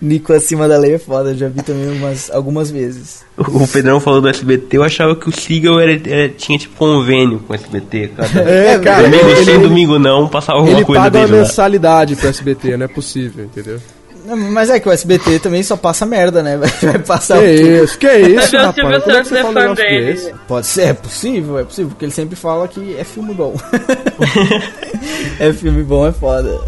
[0.00, 3.24] Nico acima da lei é foda, eu já vi também umas, algumas vezes.
[3.36, 7.38] O Pedrão falou do SBT, eu achava que o Siegel era, era- tinha tipo convênio
[7.40, 8.30] com o SBT, cara.
[8.50, 11.38] É, cara, domingo ele- sim, ele- domingo não, passava alguma Ele coisa paga uma dele
[11.38, 11.42] lá.
[11.44, 13.78] mensalidade pro SBT, não é possível, entendeu?
[14.26, 16.56] Não, Mas é que o SBT também só passa merda, né?
[16.82, 17.84] Vai passar Que tudo.
[17.84, 18.74] isso, que isso, rapaz?
[19.02, 20.12] Como é que você é fala um dele.
[20.14, 20.34] desse?
[20.48, 23.54] Pode ser, é possível, é possível, porque ele sempre fala que é filme bom.
[25.38, 26.58] é filme bom, é foda.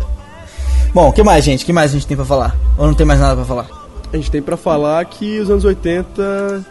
[0.96, 1.62] Bom, o que mais, gente?
[1.62, 2.56] O que mais a gente tem pra falar?
[2.78, 3.66] Ou não tem mais nada pra falar?
[4.10, 6.64] A gente tem pra falar que os anos 80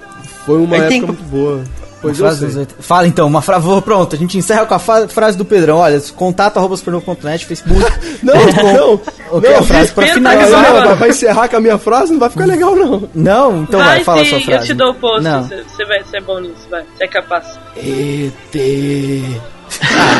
[0.48, 1.64] foi uma época tem- muito boa.
[2.02, 3.68] Pois frase Fala então, uma frase.
[3.84, 5.78] Pronto, a gente encerra com a fa- frase do Pedrão.
[5.78, 7.80] Olha, contato arroba supernovo.net, Facebook.
[8.24, 8.94] Não, não,
[9.30, 10.60] O que é a não, frase pra finalizar?
[10.64, 10.96] Não, Agora.
[10.96, 13.08] vai- encerrar com a minha frase, não vai ficar legal, não.
[13.14, 14.60] Não, então vai, vai fala a sim, sua frase.
[14.64, 15.22] eu te dou o posto.
[15.22, 15.44] Não.
[15.44, 16.84] Você vai ser bom nisso, vai.
[16.98, 17.46] Você é capaz.
[17.78, 18.56] ET.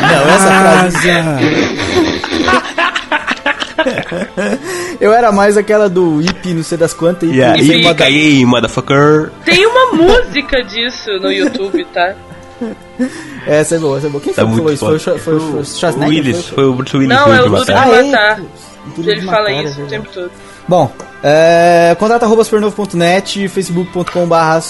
[0.00, 1.08] Não, essa frase.
[5.00, 7.28] Eu era mais aquela do IP, não sei das quantas.
[7.28, 9.30] IP, Yeah, E e fica- aí, motherfucker.
[9.44, 12.14] Tem uma música disso no YouTube, tá?
[13.46, 14.22] Essa é boa, essa é boa.
[14.22, 14.86] Quem Tá foi que falou isso?
[14.86, 14.98] Foi, o.
[14.98, 16.08] Cha- foi, o- foi o O Schwarzenegger?
[16.24, 17.86] Willis, Foi- foi o Bruce Willis Não, que é o foi Duro de matar.
[17.86, 18.40] Ah, é?
[19.10, 19.90] Ele fala Matar, é isso o verdade.
[19.90, 20.30] tempo todo.
[20.66, 24.60] Bom, é, contato arroba supernovo.net, facebook.com barra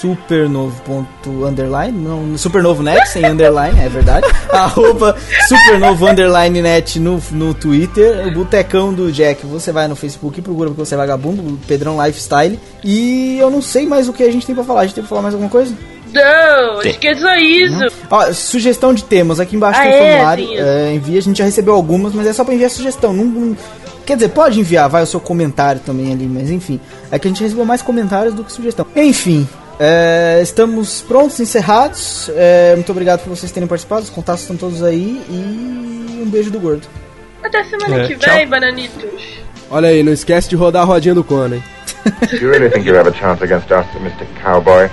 [0.00, 1.06] supernovo.
[1.46, 4.26] underline, não, supernovo net, sem underline, é verdade.
[4.50, 5.16] arroba
[5.48, 10.42] supernovo underline net no, no Twitter, o Botecão do Jack, você vai no Facebook e
[10.42, 12.58] procura porque você é vagabundo, Pedrão Lifestyle.
[12.82, 15.02] E eu não sei mais o que a gente tem pra falar, a gente tem
[15.04, 15.74] pra falar mais alguma coisa?
[16.12, 17.86] Não, acho que é só isso.
[18.10, 20.62] Ó, sugestão de temas, aqui embaixo Ah, tem é, formulário, isso.
[20.62, 23.56] é, envia, a gente já recebeu algumas, mas é só pra enviar sugestão, não, não-
[24.04, 26.80] quer dizer, pode enviar, vai o seu comentário também ali, mas enfim,
[27.12, 28.84] é que a gente recebeu mais comentários do que sugestão.
[28.96, 29.48] Enfim,
[29.82, 34.82] é, estamos prontos, encerrados, é, muito obrigado por vocês terem participado, os contatos estão todos
[34.82, 36.86] aí, e um beijo do gordo.
[37.42, 38.34] Até semana É, que tchau.
[38.34, 39.10] vem, bananitos.
[39.70, 41.64] Olha aí, não esquece de rodar a rodinha do Conan, hein?
[42.32, 44.26] You really think you have a chance against us, Mr.
[44.42, 44.88] Cowboy?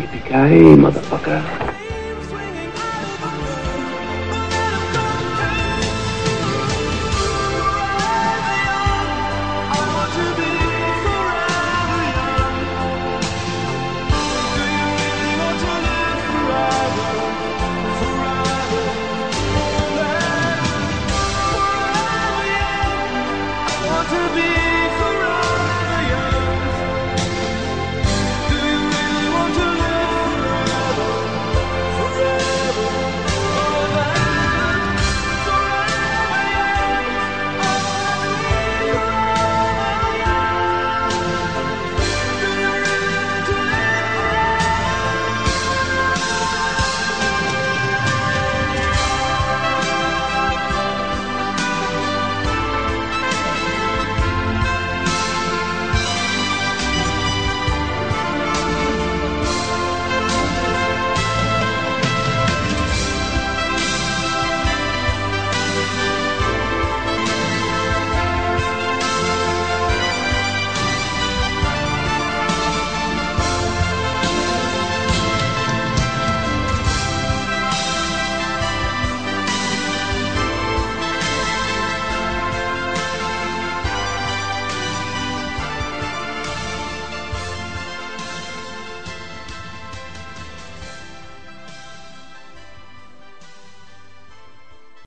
[0.00, 1.42] Yippee-ki-yay, motherfucker.